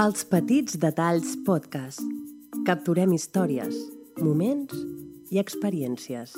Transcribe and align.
Els 0.00 0.22
Petits 0.24 0.78
Detalls 0.80 1.34
Podcast. 1.44 2.00
Capturem 2.64 3.10
històries, 3.12 3.74
moments 4.16 4.72
i 5.28 5.40
experiències. 5.42 6.32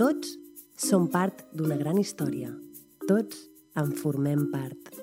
Tots 0.00 0.32
som 0.80 1.10
part 1.12 1.44
d'una 1.52 1.76
gran 1.76 2.00
història. 2.00 2.54
Tots 3.04 3.44
en 3.76 3.92
formem 4.00 4.46
part. 4.54 4.94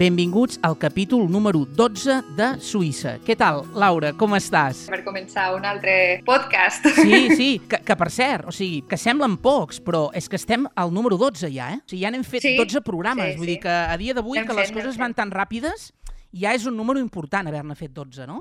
Benvinguts 0.00 0.58
al 0.62 0.78
capítol 0.78 1.30
número 1.30 1.66
12 1.76 2.14
de 2.32 2.46
Suïssa. 2.64 3.18
Què 3.20 3.34
tal, 3.36 3.66
Laura? 3.76 4.14
Com 4.16 4.32
estàs? 4.32 4.86
Per 4.88 5.02
començar 5.04 5.50
un 5.52 5.66
altre 5.68 5.92
podcast. 6.24 6.86
Sí, 6.96 7.18
sí, 7.36 7.48
que, 7.68 7.82
que 7.84 7.96
per 8.00 8.08
cert, 8.08 8.46
o 8.48 8.54
sigui, 8.56 8.78
que 8.88 8.96
semblen 8.96 9.34
pocs, 9.44 9.76
però 9.84 10.06
és 10.16 10.24
que 10.24 10.40
estem 10.40 10.64
al 10.72 10.94
número 10.96 11.18
12 11.20 11.50
ja, 11.52 11.66
eh? 11.74 11.82
O 11.84 11.92
sigui, 11.92 12.00
ja 12.06 12.14
n'hem 12.14 12.24
fet 12.24 12.46
Sí, 12.46 12.54
12 12.56 12.80
programes, 12.86 13.34
sí, 13.34 13.42
vull 13.42 13.50
sí. 13.50 13.58
dir 13.58 13.58
que 13.66 13.74
a 13.76 13.98
dia 14.00 14.16
d'avui 14.16 14.40
que 14.40 14.56
les 14.56 14.72
fent, 14.72 14.78
coses 14.80 14.96
van 14.96 15.12
tan 15.12 15.34
ràpides, 15.36 15.90
ja 16.32 16.56
és 16.56 16.64
un 16.64 16.80
número 16.80 17.04
important 17.04 17.52
haver-ne 17.52 17.76
fet 17.76 17.92
12, 17.92 18.24
no? 18.24 18.40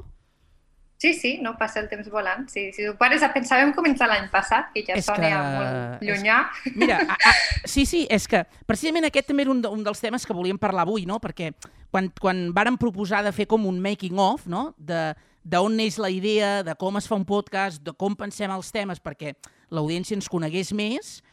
Sí, 0.99 1.13
sí, 1.15 1.37
no 1.41 1.53
passa 1.57 1.79
el 1.79 1.87
temps 1.87 2.09
volant. 2.11 2.49
Sí, 2.51 2.73
si 2.75 2.83
ho 2.85 2.97
pares 2.99 3.23
a 3.23 3.29
pensar, 3.31 3.61
vam 3.63 3.71
començar 3.73 4.09
l'any 4.11 4.25
passat, 4.33 4.65
que 4.73 4.81
ja 4.83 4.97
És 4.99 5.05
sona 5.07 5.29
que- 5.29 5.37
molt 5.55 6.01
és- 6.03 6.09
llunyà. 6.09 6.39
Mira, 6.75 6.97
a, 7.07 7.15
a, 7.15 7.33
sí, 7.63 7.85
sí, 7.87 8.01
és 8.11 8.27
que 8.27 8.41
precisament 8.67 9.05
aquest 9.07 9.29
també 9.31 9.45
era 9.47 9.51
un, 9.53 9.61
de, 9.63 9.71
un 9.71 9.81
dels 9.85 10.01
temes 10.03 10.25
que 10.27 10.35
volíem 10.35 10.59
parlar 10.59 10.83
avui, 10.83 11.05
no? 11.07 11.21
Perquè 11.23 11.53
quan, 11.89 12.11
quan 12.19 12.49
vàrem 12.53 12.75
proposar 12.77 13.23
de 13.23 13.31
fer 13.31 13.47
com 13.47 13.63
un 13.65 13.79
making-of, 13.79 14.45
no? 14.51 14.73
De 14.77 15.13
d'on 15.49 15.71
neix 15.79 15.95
la 15.97 16.09
idea, 16.11 16.63
de 16.67 16.75
com 16.75 16.97
es 16.99 17.07
fa 17.07 17.15
un 17.15 17.23
podcast, 17.25 17.79
de 17.81 17.93
com 17.95 18.13
pensem 18.19 18.51
els 18.51 18.67
temes 18.75 18.99
perquè 18.99 19.31
l'audiència 19.71 20.13
ens 20.19 20.27
conegués 20.29 20.73
més, 20.75 21.23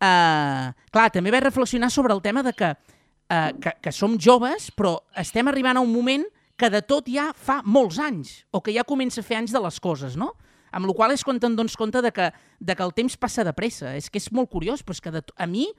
eh, 0.00 0.72
clar, 0.90 1.10
també 1.12 1.30
vaig 1.30 1.44
reflexionar 1.44 1.90
sobre 1.92 2.14
el 2.16 2.22
tema 2.24 2.42
de 2.42 2.54
que, 2.56 2.72
eh, 3.28 3.52
que, 3.60 3.74
que 3.82 3.92
som 3.92 4.16
joves, 4.18 4.70
però 4.74 4.96
estem 5.14 5.46
arribant 5.52 5.76
a 5.76 5.84
un 5.84 5.92
moment 5.92 6.24
que 6.60 6.68
de 6.68 6.82
tot 6.84 7.08
ja 7.08 7.30
fa 7.32 7.62
molts 7.64 7.96
anys, 8.04 8.42
o 8.52 8.60
que 8.60 8.74
ja 8.76 8.84
comença 8.84 9.22
a 9.22 9.24
fer 9.24 9.38
anys 9.38 9.54
de 9.56 9.62
les 9.64 9.78
coses, 9.80 10.16
no? 10.20 10.34
Amb 10.76 10.86
la 10.86 10.94
qual 10.94 11.14
és 11.14 11.24
quan 11.24 11.40
te'n 11.40 11.56
dones 11.56 11.74
compte 11.78 12.02
de 12.04 12.10
que, 12.12 12.28
de 12.60 12.76
que 12.76 12.84
el 12.84 12.92
temps 12.94 13.16
passa 13.18 13.42
de 13.46 13.54
pressa. 13.56 13.94
És 13.96 14.10
que 14.12 14.20
és 14.20 14.28
molt 14.30 14.50
curiós, 14.52 14.84
però 14.84 14.94
és 14.94 15.00
que 15.02 15.12
de, 15.14 15.22
a 15.40 15.46
mi, 15.48 15.70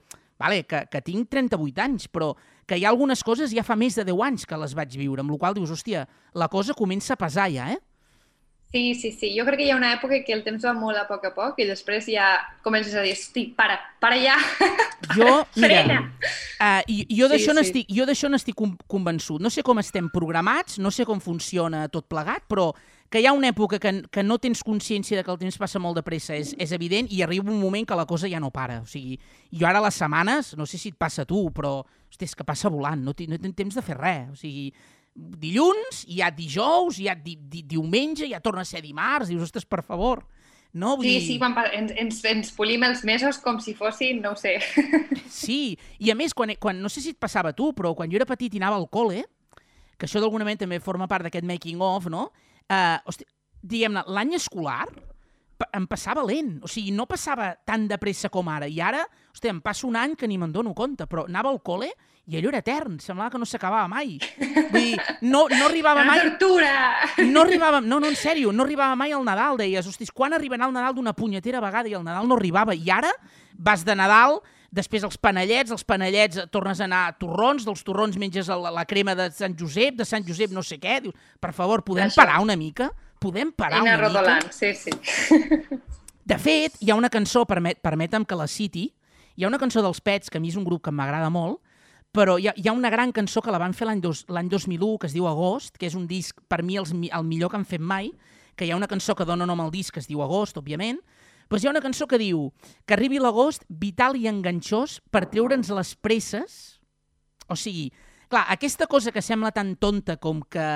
vale, 0.42 0.64
que, 0.68 0.82
que 0.90 1.00
tinc 1.06 1.30
38 1.30 1.84
anys, 1.86 2.08
però 2.12 2.32
que 2.66 2.76
hi 2.76 2.84
ha 2.84 2.90
algunes 2.90 3.22
coses 3.24 3.54
ja 3.54 3.64
fa 3.64 3.78
més 3.78 3.94
de 3.96 4.04
10 4.10 4.26
anys 4.26 4.44
que 4.48 4.58
les 4.58 4.74
vaig 4.74 4.98
viure, 4.98 5.22
amb 5.22 5.32
la 5.32 5.38
qual 5.38 5.56
dius, 5.56 5.70
hòstia, 5.72 6.04
la 6.34 6.50
cosa 6.52 6.76
comença 6.76 7.14
a 7.14 7.20
pesar 7.20 7.46
ja, 7.54 7.70
eh? 7.72 7.78
Sí, 8.72 8.94
sí, 8.94 9.10
sí. 9.12 9.34
Jo 9.36 9.44
crec 9.44 9.58
que 9.60 9.66
hi 9.66 9.70
ha 9.70 9.76
una 9.76 9.90
època 9.92 10.16
que 10.24 10.32
el 10.32 10.40
temps 10.46 10.64
va 10.64 10.72
molt 10.72 10.96
a 10.96 11.02
poc 11.04 11.26
a 11.28 11.34
poc 11.36 11.58
i 11.60 11.66
després 11.68 12.06
ja 12.08 12.30
comences 12.64 12.94
a 12.96 13.02
dir, 13.04 13.12
hosti, 13.12 13.46
para, 13.56 13.76
para 14.00 14.16
ja. 14.16 14.38
Jo, 15.16 15.42
mira, 15.60 15.82
Frena. 15.82 15.98
uh, 16.56 16.80
i, 16.88 17.02
jo 17.10 17.26
Sí, 17.28 17.34
d'això 17.34 17.52
sí. 17.52 17.58
n'estic 17.58 17.90
jo 17.92 18.06
d'això 18.08 18.30
n'estic 18.32 18.56
con- 18.56 18.78
convençut. 18.88 19.42
No 19.44 19.50
sé 19.52 19.60
com 19.66 19.78
estem 19.82 20.08
programats, 20.08 20.78
no 20.80 20.90
sé 20.90 21.04
com 21.04 21.20
funciona 21.20 21.84
tot 21.92 22.08
plegat, 22.08 22.46
però 22.48 22.70
que 23.12 23.20
hi 23.20 23.26
ha 23.28 23.34
una 23.36 23.50
època 23.52 23.76
que, 23.78 23.90
que 24.08 24.22
no 24.24 24.38
tens 24.40 24.62
consciència 24.64 25.18
de 25.18 25.24
que 25.26 25.30
el 25.34 25.36
temps 25.42 25.58
passa 25.60 25.78
molt 25.82 25.98
de 26.00 26.02
pressa 26.06 26.32
és, 26.32 26.54
és 26.56 26.72
evident 26.72 27.10
i 27.12 27.20
arriba 27.20 27.50
un 27.52 27.60
moment 27.60 27.84
que 27.84 27.98
la 27.98 28.06
cosa 28.08 28.30
ja 28.30 28.40
no 28.40 28.48
para. 28.50 28.80
O 28.80 28.86
sigui, 28.88 29.18
jo 29.52 29.68
ara 29.68 29.82
les 29.84 30.00
setmanes, 30.00 30.54
no 30.56 30.64
sé 30.64 30.80
si 30.80 30.94
et 30.94 30.96
passa 30.96 31.26
a 31.26 31.28
tu, 31.28 31.50
però 31.52 31.82
hosti, 32.08 32.24
és 32.24 32.32
que 32.34 32.44
passa 32.48 32.72
volant, 32.72 33.04
no, 33.04 33.12
no 33.12 33.38
tens 33.42 33.54
temps 33.58 33.76
de 33.76 33.84
fer 33.84 33.98
res. 34.00 34.30
O 34.32 34.36
sigui, 34.40 34.70
dilluns, 35.14 36.04
hi 36.08 36.22
ha 36.22 36.30
dijous, 36.32 36.98
hi 36.98 37.08
ha 37.08 37.14
di, 37.14 37.36
di, 37.48 37.64
diumenge, 37.68 38.28
ja 38.30 38.40
torna 38.40 38.64
a 38.64 38.68
ser 38.68 38.82
dimarts, 38.84 39.28
dius, 39.28 39.42
ostres, 39.48 39.66
per 39.68 39.82
favor. 39.84 40.24
No? 40.72 40.94
Vull 40.96 41.04
Sí, 41.04 41.12
dir... 41.18 41.26
sí, 41.26 41.34
quan 41.38 41.52
ens, 41.76 41.92
ens, 42.00 42.22
ens 42.24 42.52
polim 42.56 42.82
els 42.86 43.02
mesos 43.04 43.36
com 43.44 43.58
si 43.60 43.74
fossin, 43.76 44.22
no 44.24 44.32
ho 44.32 44.38
sé. 44.40 44.56
Sí, 45.32 45.76
i 46.00 46.10
a 46.12 46.16
més, 46.16 46.32
quan, 46.36 46.54
quan, 46.60 46.80
no 46.80 46.88
sé 46.92 47.02
si 47.04 47.12
et 47.12 47.20
passava 47.20 47.52
tu, 47.56 47.72
però 47.76 47.92
quan 47.96 48.10
jo 48.12 48.16
era 48.20 48.28
petit 48.28 48.54
i 48.54 48.60
anava 48.60 48.78
al 48.80 48.88
col·le, 48.92 49.26
que 49.98 50.08
això 50.08 50.20
d'alguna 50.20 50.46
manera 50.48 50.64
també 50.64 50.80
forma 50.80 51.08
part 51.08 51.26
d'aquest 51.28 51.44
making-of, 51.48 52.08
no? 52.12 52.30
Uh, 52.72 52.96
hosti, 53.08 53.26
diguem-ne, 53.62 54.04
l'any 54.08 54.36
escolar 54.38 54.86
em 55.76 55.84
passava 55.86 56.24
lent, 56.26 56.56
o 56.64 56.68
sigui, 56.70 56.90
no 56.90 57.04
passava 57.06 57.52
tan 57.68 57.84
de 57.86 57.98
pressa 58.00 58.30
com 58.32 58.48
ara, 58.50 58.66
i 58.66 58.80
ara, 58.82 59.04
hosti, 59.30 59.50
em 59.52 59.60
passa 59.62 59.86
un 59.86 59.94
any 60.00 60.16
que 60.18 60.26
ni 60.26 60.38
me'n 60.40 60.50
dono 60.52 60.72
compte, 60.74 61.06
però 61.06 61.26
anava 61.28 61.52
al 61.52 61.60
col·le 61.62 61.92
i 62.26 62.36
allò 62.38 62.52
era 62.52 62.60
etern, 62.62 63.00
semblava 63.02 63.32
que 63.34 63.38
no 63.42 63.46
s'acabava 63.48 63.88
mai. 63.90 64.14
Vull 64.70 64.76
dir, 64.78 65.00
no, 65.26 65.46
no 65.50 65.66
arribava 65.66 66.04
mai... 66.06 66.20
tortura! 66.22 66.72
No 67.26 67.42
arribàvem, 67.42 67.88
no, 67.90 67.98
no, 67.98 68.06
en 68.06 68.16
sèrio, 68.16 68.52
no 68.54 68.62
arribava 68.62 68.94
mai 68.96 69.10
al 69.12 69.24
Nadal, 69.26 69.58
deies, 69.58 69.86
hostis, 69.90 70.12
quan 70.14 70.32
arribarà 70.36 70.68
el 70.68 70.74
Nadal 70.76 70.94
d'una 70.94 71.16
punyetera 71.18 71.60
vegada 71.64 71.90
i 71.90 71.96
el 71.98 72.04
Nadal 72.06 72.28
no 72.30 72.38
arribava, 72.38 72.76
i 72.78 72.90
ara 72.94 73.10
vas 73.58 73.82
de 73.84 73.96
Nadal, 73.98 74.38
després 74.72 75.02
els 75.04 75.18
panellets, 75.18 75.74
els 75.74 75.82
panellets 75.84 76.38
eh, 76.40 76.46
tornes 76.48 76.78
a 76.80 76.86
anar 76.86 77.02
a 77.10 77.16
torrons, 77.18 77.66
dels 77.66 77.82
torrons 77.84 78.16
menges 78.16 78.48
la, 78.48 78.70
la 78.72 78.86
crema 78.88 79.16
de 79.18 79.26
Sant 79.34 79.58
Josep, 79.58 79.98
de 79.98 80.06
Sant 80.08 80.24
Josep 80.24 80.54
no 80.54 80.62
sé 80.64 80.78
què, 80.80 81.00
dius, 81.04 81.18
per 81.42 81.50
favor, 81.52 81.82
podem 81.84 82.06
Això. 82.06 82.22
parar 82.22 82.38
una 82.40 82.56
mica? 82.56 82.92
Podem 83.20 83.50
parar 83.52 83.82
Anar 83.82 83.98
una 83.98 83.98
mica? 83.98 84.06
rodolant, 84.08 84.48
sí, 84.54 84.72
sí. 84.78 84.94
De 86.24 86.38
fet, 86.38 86.78
hi 86.80 86.90
ha 86.90 86.96
una 86.96 87.10
cançó, 87.10 87.42
permet, 87.50 87.82
permetem 87.82 88.24
que 88.24 88.38
la 88.38 88.46
citi, 88.46 88.86
hi 89.34 89.44
ha 89.44 89.50
una 89.50 89.58
cançó 89.58 89.82
dels 89.82 90.00
Pets, 90.00 90.30
que 90.30 90.38
a 90.38 90.40
mi 90.40 90.48
és 90.54 90.56
un 90.56 90.64
grup 90.64 90.84
que 90.86 90.94
m'agrada 90.94 91.28
molt, 91.34 91.58
però 92.12 92.36
hi 92.38 92.48
ha, 92.48 92.52
hi 92.56 92.68
ha 92.68 92.72
una 92.76 92.90
gran 92.92 93.12
cançó 93.12 93.40
que 93.42 93.50
la 93.50 93.58
van 93.58 93.72
fer 93.74 93.86
l'any 93.88 94.00
dos- 94.04 94.26
l'any 94.28 94.48
2001, 94.52 94.98
que 95.00 95.08
es 95.08 95.14
diu 95.16 95.26
Agost, 95.28 95.78
que 95.78 95.86
és 95.88 95.94
un 95.96 96.06
disc, 96.06 96.38
per 96.48 96.62
mi, 96.62 96.76
els, 96.76 96.92
el 96.92 97.24
millor 97.24 97.50
que 97.50 97.56
han 97.56 97.64
fet 97.68 97.80
mai, 97.80 98.12
que 98.56 98.66
hi 98.66 98.70
ha 98.70 98.76
una 98.76 98.88
cançó 98.88 99.14
que 99.16 99.24
dona 99.24 99.46
nom 99.48 99.60
al 99.64 99.70
disc, 99.72 99.94
que 99.94 100.00
es 100.00 100.08
diu 100.10 100.20
Agost, 100.22 100.58
òbviament, 100.60 101.00
però 101.48 101.60
hi 101.60 101.66
ha 101.66 101.72
una 101.72 101.80
cançó 101.84 102.06
que 102.06 102.18
diu 102.20 102.50
que 102.86 102.94
arribi 102.94 103.18
l'agost 103.20 103.64
vital 103.68 104.16
i 104.16 104.28
enganxós 104.28 105.00
per 105.10 105.26
treure'ns 105.28 105.68
les 105.72 105.94
presses. 105.96 106.78
O 107.48 107.56
sigui, 107.56 107.90
clar, 108.28 108.46
aquesta 108.52 108.86
cosa 108.86 109.12
que 109.12 109.20
sembla 109.24 109.50
tan 109.52 109.74
tonta 109.76 110.16
com 110.16 110.40
que, 110.42 110.68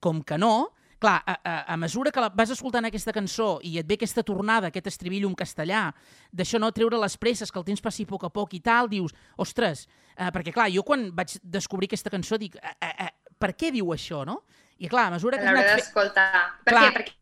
com 0.00 0.22
que 0.22 0.38
no, 0.38 0.70
clar, 1.04 1.20
a, 1.26 1.34
a, 1.36 1.54
a 1.74 1.76
mesura 1.76 2.10
que 2.10 2.22
la, 2.22 2.30
vas 2.32 2.52
escoltant 2.54 2.88
aquesta 2.88 3.12
cançó 3.12 3.58
i 3.66 3.76
et 3.80 3.88
ve 3.88 3.98
aquesta 3.98 4.24
tornada, 4.24 4.70
aquest 4.70 4.88
estribillo 4.88 5.28
en 5.28 5.36
castellà, 5.36 5.86
d'això 6.32 6.60
no 6.60 6.72
treure 6.72 7.00
les 7.00 7.18
presses, 7.20 7.52
que 7.52 7.60
el 7.60 7.66
temps 7.68 7.84
passi 7.84 8.06
a 8.08 8.10
poc 8.10 8.24
a 8.24 8.32
poc 8.32 8.56
i 8.56 8.62
tal, 8.64 8.88
dius, 8.92 9.12
ostres, 9.44 9.84
eh, 10.16 10.30
perquè 10.32 10.54
clar, 10.54 10.70
jo 10.72 10.84
quan 10.86 11.10
vaig 11.16 11.36
descobrir 11.42 11.90
aquesta 11.90 12.12
cançó 12.14 12.40
dic, 12.40 12.56
eh, 12.56 12.76
eh, 12.80 12.94
eh, 13.08 13.34
per 13.38 13.52
què 13.52 13.72
diu 13.74 13.92
això, 13.92 14.24
no? 14.24 14.40
I 14.80 14.88
clar, 14.90 15.10
a 15.10 15.14
mesura 15.18 15.38
que 15.38 15.46
anat... 15.50 15.68
Fe... 15.74 15.82
d'escoltar. 15.82 16.30
Per 16.64 16.72
Clar. 16.72 16.86
què? 16.86 16.96
Perquè, 16.96 17.16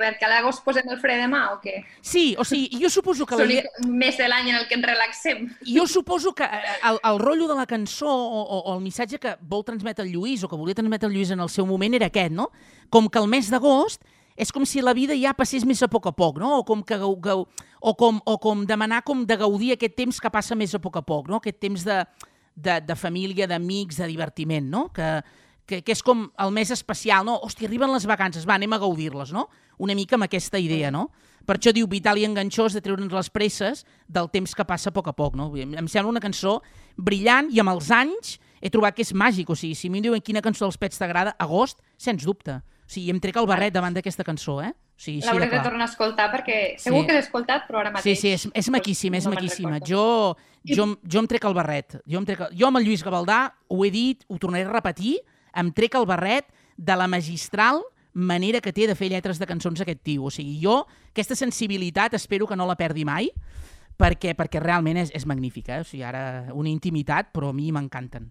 perquè 0.00 0.26
a 0.26 0.32
l'agost 0.32 0.64
posem 0.64 0.88
el 0.88 1.00
fre 1.02 1.16
de 1.20 1.28
mà 1.30 1.44
o 1.52 1.58
què? 1.62 1.80
Sí, 2.00 2.32
o 2.38 2.46
sigui, 2.48 2.80
jo 2.80 2.90
suposo 2.92 3.26
que 3.26 3.36
la 3.36 3.44
l'únic 3.44 3.66
idea... 3.66 3.88
mes 3.90 4.18
de 4.18 4.28
l'any 4.30 4.52
en 4.52 4.60
el 4.60 4.68
que 4.70 4.78
ens 4.78 4.86
relaxem. 4.86 5.48
Jo 5.66 5.86
suposo 5.90 6.34
que 6.38 6.46
eh, 6.46 6.76
el, 6.90 7.00
el 7.02 7.18
rotllo 7.22 7.48
de 7.50 7.56
la 7.58 7.66
cançó 7.66 8.10
o, 8.10 8.42
o, 8.42 8.60
o 8.60 8.76
el 8.76 8.84
missatge 8.84 9.20
que 9.22 9.34
vol 9.42 9.66
transmetre 9.66 10.06
el 10.06 10.14
Lluís 10.14 10.44
o 10.44 10.50
que 10.50 10.58
volia 10.58 10.78
transmetre 10.78 11.10
el 11.10 11.16
Lluís 11.16 11.34
en 11.34 11.42
el 11.44 11.50
seu 11.52 11.66
moment 11.66 11.98
era 11.98 12.08
aquest, 12.08 12.32
no? 12.34 12.50
Com 12.88 13.10
que 13.10 13.20
el 13.20 13.28
mes 13.28 13.50
d'agost 13.52 14.04
és 14.38 14.52
com 14.54 14.62
si 14.62 14.80
la 14.80 14.94
vida 14.94 15.16
ja 15.18 15.34
passés 15.34 15.66
més 15.66 15.82
a 15.82 15.88
poc 15.90 16.06
a 16.06 16.14
poc, 16.14 16.38
no? 16.38 16.60
O 16.60 16.64
com, 16.64 16.84
que 16.86 16.96
gau, 16.96 17.18
o 17.18 17.94
com, 17.98 18.20
o 18.22 18.38
com 18.38 18.64
demanar 18.66 19.02
com 19.02 19.24
de 19.26 19.36
gaudir 19.36 19.72
aquest 19.74 19.96
temps 19.98 20.20
que 20.22 20.30
passa 20.30 20.54
més 20.54 20.76
a 20.78 20.80
poc 20.82 21.00
a 21.00 21.02
poc, 21.02 21.26
no? 21.28 21.42
Aquest 21.42 21.58
temps 21.58 21.84
de, 21.84 21.98
de, 22.54 22.78
de 22.86 22.96
família, 22.96 23.48
d'amics, 23.50 23.98
de 23.98 24.06
divertiment, 24.06 24.70
no? 24.70 24.84
Que, 24.94 25.08
que, 25.66 25.82
que 25.82 25.94
és 25.94 26.02
com 26.06 26.28
el 26.38 26.54
mes 26.54 26.70
especial, 26.74 27.26
no? 27.26 27.34
Hòstia, 27.44 27.66
arriben 27.66 27.90
les 27.92 28.06
vacances, 28.06 28.46
va, 28.46 28.56
anem 28.56 28.78
a 28.78 28.80
gaudir-les, 28.82 29.34
no? 29.34 29.48
Una 29.78 29.94
mica 29.94 30.16
amb 30.16 30.24
aquesta 30.26 30.58
idea, 30.58 30.90
no? 30.90 31.10
Per 31.46 31.56
això 31.56 31.72
diu 31.72 31.86
vital 31.88 32.18
i 32.18 32.26
enganxós 32.26 32.74
de 32.76 32.80
treure'ns 32.84 33.12
les 33.12 33.30
presses 33.30 33.86
del 34.06 34.28
temps 34.30 34.52
que 34.54 34.64
passa 34.68 34.90
a 34.90 34.92
poc 34.92 35.08
a 35.08 35.12
poc, 35.16 35.34
no? 35.34 35.46
Em 35.56 35.74
em 35.78 35.88
sembla 35.88 36.10
una 36.10 36.20
cançó 36.20 36.60
brillant 36.96 37.48
i 37.50 37.60
amb 37.60 37.70
els 37.72 37.90
anys 37.90 38.38
he 38.60 38.68
trobat 38.70 38.94
que 38.96 39.02
és 39.02 39.14
màgic, 39.14 39.48
o 39.48 39.54
sigui, 39.56 39.74
si 39.78 39.88
a 39.88 39.90
mi 39.90 39.98
em 39.98 40.08
diuen 40.08 40.20
quina 40.20 40.42
cançó 40.42 40.66
dels 40.66 40.76
Pets 40.76 40.98
t'agrada, 40.98 41.34
agost, 41.38 41.78
sens 41.96 42.24
dubte. 42.26 42.58
O 42.58 42.90
sigui, 42.90 43.10
em 43.12 43.20
trec 43.20 43.36
el 43.36 43.46
barret 43.46 43.72
davant 43.72 43.94
d'aquesta 43.94 44.24
cançó, 44.24 44.58
eh? 44.64 44.72
O 44.74 45.00
sigui, 45.00 45.20
L'hauré 45.22 45.46
de 45.46 45.56
de 45.56 45.62
tornar 45.62 45.86
a 45.86 45.90
escoltar 45.90 46.28
perquè 46.32 46.76
segur 46.78 47.00
Sí. 47.02 47.06
que 47.06 47.12
l'he 47.12 47.20
escoltat, 47.20 47.68
però 47.68 47.78
ara 47.80 47.90
Sí, 47.90 47.94
mateix... 47.94 48.18
sí, 48.20 48.28
és, 48.34 48.48
és 48.52 48.68
maquíssima, 48.68 49.16
és 49.16 49.24
no 49.26 49.30
maquíssima. 49.32 49.78
Jo, 49.80 50.36
jo, 50.64 50.86
jo 51.06 51.18
em 51.20 51.26
trec 51.28 51.44
el 51.44 51.54
barret. 51.54 52.00
Jo, 52.04 52.18
em 52.18 52.24
trec, 52.26 52.40
el- 52.40 52.56
jo 52.58 52.66
amb 52.66 52.78
el 52.78 52.84
Lluís 52.84 53.04
Gavaldà 53.04 53.52
ho 53.68 53.84
he 53.84 53.90
dit, 53.90 54.24
ho 54.26 54.38
tornaré 54.38 54.64
a 54.64 54.72
repetir, 54.72 55.20
em 55.54 55.70
trec 55.72 55.94
el 55.94 56.04
barret 56.06 56.46
de 56.76 56.96
la 56.96 57.06
magistral 57.06 57.80
manera 58.12 58.60
que 58.60 58.72
té 58.72 58.86
de 58.88 58.96
fer 58.98 59.10
lletres 59.12 59.38
de 59.38 59.46
cançons 59.46 59.80
aquest 59.80 60.02
tio. 60.02 60.28
O 60.28 60.32
sigui, 60.34 60.58
jo 60.62 60.80
aquesta 61.10 61.36
sensibilitat 61.38 62.14
espero 62.14 62.46
que 62.46 62.56
no 62.56 62.66
la 62.66 62.76
perdi 62.76 63.04
mai, 63.04 63.30
perquè, 63.98 64.34
perquè 64.38 64.62
realment 64.62 65.00
és, 65.04 65.12
és 65.14 65.26
magnífica. 65.26 65.78
Eh? 65.78 65.86
O 65.86 65.88
sigui, 65.88 66.04
ara 66.06 66.22
una 66.54 66.70
intimitat, 66.70 67.32
però 67.34 67.52
a 67.52 67.56
mi 67.56 67.70
m'encanten. 67.72 68.30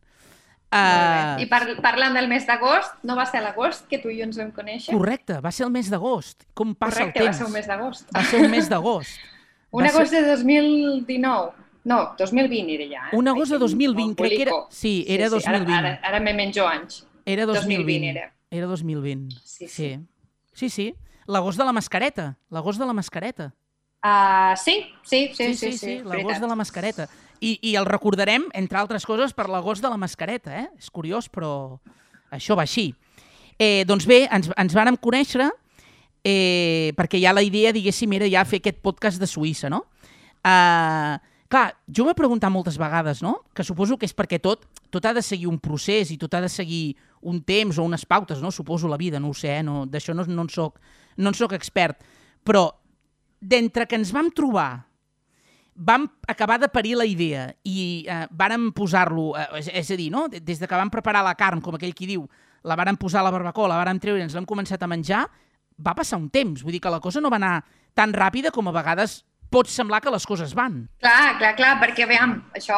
Uh. 0.68 1.40
I 1.40 1.46
par 1.48 1.62
parlant 1.80 2.18
del 2.18 2.28
mes 2.28 2.44
d'agost, 2.48 2.98
no 3.08 3.16
va 3.16 3.24
ser 3.30 3.40
l'agost 3.40 3.86
que 3.88 4.02
tu 4.04 4.12
i 4.12 4.18
jo 4.18 4.26
ens 4.28 4.36
vam 4.36 4.50
conèixer? 4.52 4.92
correcte, 4.92 5.40
va 5.40 5.52
ser 5.56 5.64
el 5.64 5.72
mes 5.72 5.88
d'agost. 5.90 6.44
Com 6.54 6.76
passa 6.76 7.06
Correcte, 7.06 7.22
el 7.22 7.30
va 7.30 7.32
temps. 7.32 7.38
ser 7.40 7.48
un 7.48 7.54
mes 7.56 7.70
d'agost. 7.72 8.12
Va 8.12 8.24
ser 8.28 8.42
un 8.44 8.52
mes 8.52 8.70
d'agost. 8.70 9.18
Un 9.78 9.84
Va 9.84 9.90
agost 9.92 10.14
de 10.16 10.22
2019. 10.24 11.52
No, 11.92 11.98
2020 12.18 12.74
era 12.74 12.86
ja. 12.88 13.02
Eh? 13.10 13.18
Un 13.18 13.28
agost 13.28 13.52
de 13.52 13.58
Ai, 13.58 13.60
2020, 13.60 14.16
crec 14.16 14.32
que 14.32 14.42
era... 14.46 14.54
Sí, 14.72 15.06
era 15.08 15.28
2020. 15.30 15.74
Ara, 15.74 15.90
ara, 15.90 16.00
ara 16.08 16.22
me 16.24 16.34
menjo 16.34 16.66
anys. 16.68 17.02
Era 17.26 17.46
2020. 17.46 17.84
2020 17.84 18.10
era. 18.10 18.32
Era 18.52 18.68
2020. 18.68 19.36
Sí, 19.44 19.68
sí. 19.68 19.68
sí. 19.68 20.00
sí, 20.54 20.70
sí. 20.70 20.96
L'agost 21.28 21.60
de 21.60 21.66
la 21.68 21.74
mascareta, 21.76 22.38
l'agost 22.50 22.80
de 22.80 22.86
la 22.88 22.94
mascareta. 22.96 23.52
Uh, 24.06 24.56
sí, 24.56 24.86
sí, 25.04 25.34
sí, 25.36 25.36
Sí, 25.36 25.54
sí, 25.54 25.54
sí, 25.54 25.72
sí, 25.72 25.78
sí, 25.78 25.96
l'agost 26.04 26.40
de 26.40 26.48
la 26.48 26.56
mascareta. 26.56 27.10
I, 27.42 27.58
I 27.62 27.76
el 27.76 27.86
recordarem, 27.86 28.48
entre 28.54 28.80
altres 28.80 29.06
coses, 29.06 29.34
per 29.36 29.50
l'agost 29.52 29.84
de 29.84 29.92
la 29.92 29.98
mascareta, 30.00 30.54
eh? 30.56 30.68
És 30.80 30.90
curiós, 30.90 31.28
però 31.30 31.80
això 32.32 32.56
va 32.56 32.64
així. 32.64 32.94
Eh, 33.60 33.84
doncs 33.90 34.08
bé, 34.08 34.24
ens, 34.32 34.48
ens 34.56 34.74
vàrem 34.78 34.96
conèixer 35.02 35.50
eh, 36.24 36.94
perquè 36.98 37.20
ja 37.22 37.34
la 37.34 37.44
idea, 37.46 37.74
diguéssim, 37.74 38.12
era 38.18 38.28
ja 38.30 38.46
fer 38.46 38.62
aquest 38.62 38.80
podcast 38.84 39.20
de 39.22 39.30
Suïssa, 39.30 39.70
no? 39.74 39.84
Uh, 40.46 41.18
clar, 41.52 41.72
jo 41.88 42.06
m'he 42.08 42.16
preguntat 42.18 42.54
moltes 42.54 42.78
vegades, 42.80 43.22
no?, 43.26 43.42
que 43.56 43.66
suposo 43.66 43.98
que 43.98 44.08
és 44.08 44.16
perquè 44.16 44.40
tot, 44.44 44.66
tot 44.94 45.06
ha 45.06 45.14
de 45.16 45.24
seguir 45.26 45.48
un 45.50 45.60
procés 45.60 46.12
i 46.14 46.18
tot 46.22 46.36
ha 46.38 46.42
de 46.44 46.52
seguir 46.52 46.98
un 47.22 47.42
temps 47.42 47.78
o 47.78 47.86
unes 47.86 48.06
pautes, 48.06 48.42
no? 48.42 48.52
Suposo 48.52 48.88
la 48.88 48.98
vida, 48.98 49.20
no 49.20 49.32
ho 49.32 49.38
sé, 49.38 49.58
eh? 49.60 49.64
no, 49.64 49.86
d'això 49.86 50.14
no, 50.14 50.26
no, 50.28 50.44
en 50.46 50.52
soc, 50.54 50.80
no 51.18 51.32
en 51.32 51.38
soc 51.38 51.56
expert. 51.58 52.04
Però 52.44 52.68
d'entre 53.40 53.88
que 53.88 53.98
ens 54.00 54.14
vam 54.14 54.32
trobar 54.34 54.88
vam 55.78 56.08
acabar 56.28 56.58
de 56.60 56.68
parir 56.74 56.96
la 56.98 57.06
idea 57.06 57.52
i 57.64 58.04
eh, 58.10 58.26
vàrem 58.34 58.72
posar-lo, 58.74 59.30
eh, 59.38 59.60
és, 59.60 59.68
és 59.84 59.92
a 59.94 59.98
dir, 60.00 60.10
no? 60.10 60.26
des 60.28 60.58
de 60.58 60.68
que 60.68 60.80
vam 60.80 60.90
preparar 60.90 61.22
la 61.24 61.36
carn, 61.38 61.62
com 61.62 61.78
aquell 61.78 61.94
qui 61.94 62.10
diu, 62.10 62.26
la 62.66 62.76
vàrem 62.76 62.98
posar 62.98 63.22
a 63.22 63.28
la 63.28 63.34
barbacoa, 63.36 63.70
la 63.70 63.78
vàrem 63.78 64.02
treure 64.02 64.20
i 64.20 64.26
ens 64.26 64.34
l'hem 64.34 64.48
començat 64.50 64.82
a 64.82 64.90
menjar, 64.90 65.28
va 65.78 65.94
passar 65.94 66.18
un 66.18 66.32
temps. 66.34 66.64
Vull 66.66 66.74
dir 66.74 66.82
que 66.82 66.92
la 66.92 67.00
cosa 67.00 67.22
no 67.22 67.30
va 67.30 67.38
anar 67.38 67.60
tan 67.94 68.14
ràpida 68.14 68.52
com 68.52 68.68
a 68.68 68.74
vegades 68.74 69.22
pot 69.54 69.70
semblar 69.70 70.02
que 70.02 70.12
les 70.12 70.26
coses 70.28 70.56
van. 70.58 70.88
Clar, 71.00 71.38
clar, 71.38 71.54
clar, 71.60 71.76
perquè, 71.84 72.08
aviam, 72.08 72.40
això, 72.58 72.78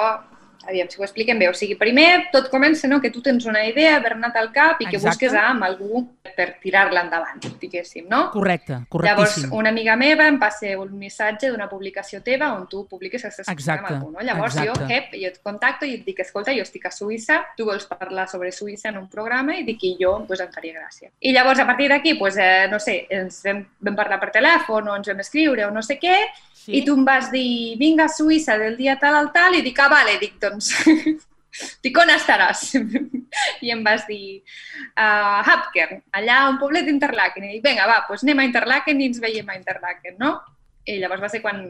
aviam, 0.70 0.90
si 0.90 1.00
ho 1.00 1.04
expliquem 1.06 1.40
bé, 1.42 1.50
o 1.50 1.56
sigui, 1.58 1.76
primer 1.80 2.30
tot 2.34 2.50
comença, 2.54 2.88
no?, 2.88 3.02
que 3.02 3.12
tu 3.12 3.24
tens 3.26 3.46
una 3.50 3.66
idea, 3.68 3.98
haver 3.98 4.14
anat 4.16 4.38
al 4.40 4.52
cap 4.54 4.82
i 4.82 4.88
que 4.88 4.98
Exacte. 4.98 5.26
busques 5.28 5.36
amb 5.42 5.66
algú 5.66 6.04
per 6.38 6.48
tirar-la 6.62 7.04
endavant, 7.08 7.42
diguéssim, 7.60 8.08
no? 8.10 8.30
Correcte, 8.32 8.74
Llavors, 8.74 8.90
correctíssim. 8.90 9.54
una 9.58 9.74
amiga 9.74 9.96
meva 10.00 10.28
em 10.30 10.40
passa 10.40 10.76
un 10.80 10.94
missatge 11.00 11.50
d'una 11.52 11.68
publicació 11.72 12.22
teva 12.24 12.52
on 12.56 12.68
tu 12.70 12.86
publiques 12.88 13.26
que 13.26 13.32
estàs 13.34 13.50
Exacte, 13.52 13.86
amb 13.88 13.96
algú, 13.96 14.12
no? 14.14 14.24
Llavors 14.26 14.56
exacte. 14.56 14.86
jo, 14.86 14.90
hep, 14.94 15.16
jo 15.20 15.32
et 15.34 15.40
contacto 15.44 15.90
i 15.90 15.96
et 16.00 16.06
dic, 16.06 16.22
escolta, 16.24 16.54
jo 16.56 16.64
estic 16.64 16.86
a 16.86 16.94
Suïssa, 16.94 17.42
tu 17.58 17.66
vols 17.66 17.88
parlar 17.90 18.28
sobre 18.30 18.54
Suïssa 18.56 18.94
en 18.94 19.02
un 19.02 19.10
programa 19.10 19.58
i 19.58 19.66
dic 19.68 19.80
que 19.82 19.96
jo 20.00 20.14
pues, 20.28 20.42
em 20.44 20.52
faria 20.54 20.78
gràcia. 20.78 21.10
I 21.20 21.34
llavors, 21.34 21.60
a 21.60 21.66
partir 21.66 21.90
d'aquí, 21.90 22.14
pues, 22.20 22.38
eh, 22.38 22.68
no 22.70 22.80
sé, 22.80 23.02
ens 23.10 23.42
vam, 23.46 23.64
vam 23.80 23.96
parlar 23.98 24.20
per 24.20 24.32
telèfon 24.36 24.88
o 24.88 24.96
ens 25.00 25.08
vam 25.08 25.20
escriure 25.26 25.66
o 25.66 25.72
no 25.72 25.82
sé 25.82 25.98
què, 26.00 26.16
Sí? 26.60 26.74
i 26.76 26.84
tu 26.86 26.94
em 26.98 27.06
vas 27.08 27.30
dir, 27.32 27.78
vinga 27.80 28.06
a 28.10 28.12
Suïssa 28.12 28.58
del 28.60 28.76
dia 28.78 28.98
tal 29.00 29.16
al 29.16 29.32
tal, 29.32 29.56
i 29.56 29.62
dic, 29.66 29.78
ah, 29.80 29.88
vale, 29.92 30.18
dic, 30.20 30.36
doncs, 30.42 30.74
dic, 31.84 31.98
on 31.98 32.12
estaràs? 32.14 32.66
I 33.66 33.72
em 33.72 33.84
vas 33.86 34.04
dir, 34.10 34.42
a 35.00 35.40
Hapkern, 35.46 36.02
allà 36.20 36.42
a 36.44 36.50
un 36.52 36.58
poblet 36.62 36.86
d'Interlaken. 36.90 37.46
I 37.48 37.54
dic, 37.58 37.64
vinga, 37.66 37.88
va, 37.90 38.02
doncs 38.10 38.26
anem 38.28 38.42
a 38.44 38.48
Interlaken 38.50 39.00
i 39.02 39.08
ens 39.12 39.22
veiem 39.24 39.50
a 39.50 39.56
Interlaken, 39.60 40.18
no? 40.20 40.34
I 40.90 40.98
llavors 41.00 41.22
va 41.24 41.30
ser 41.32 41.42
quan 41.46 41.64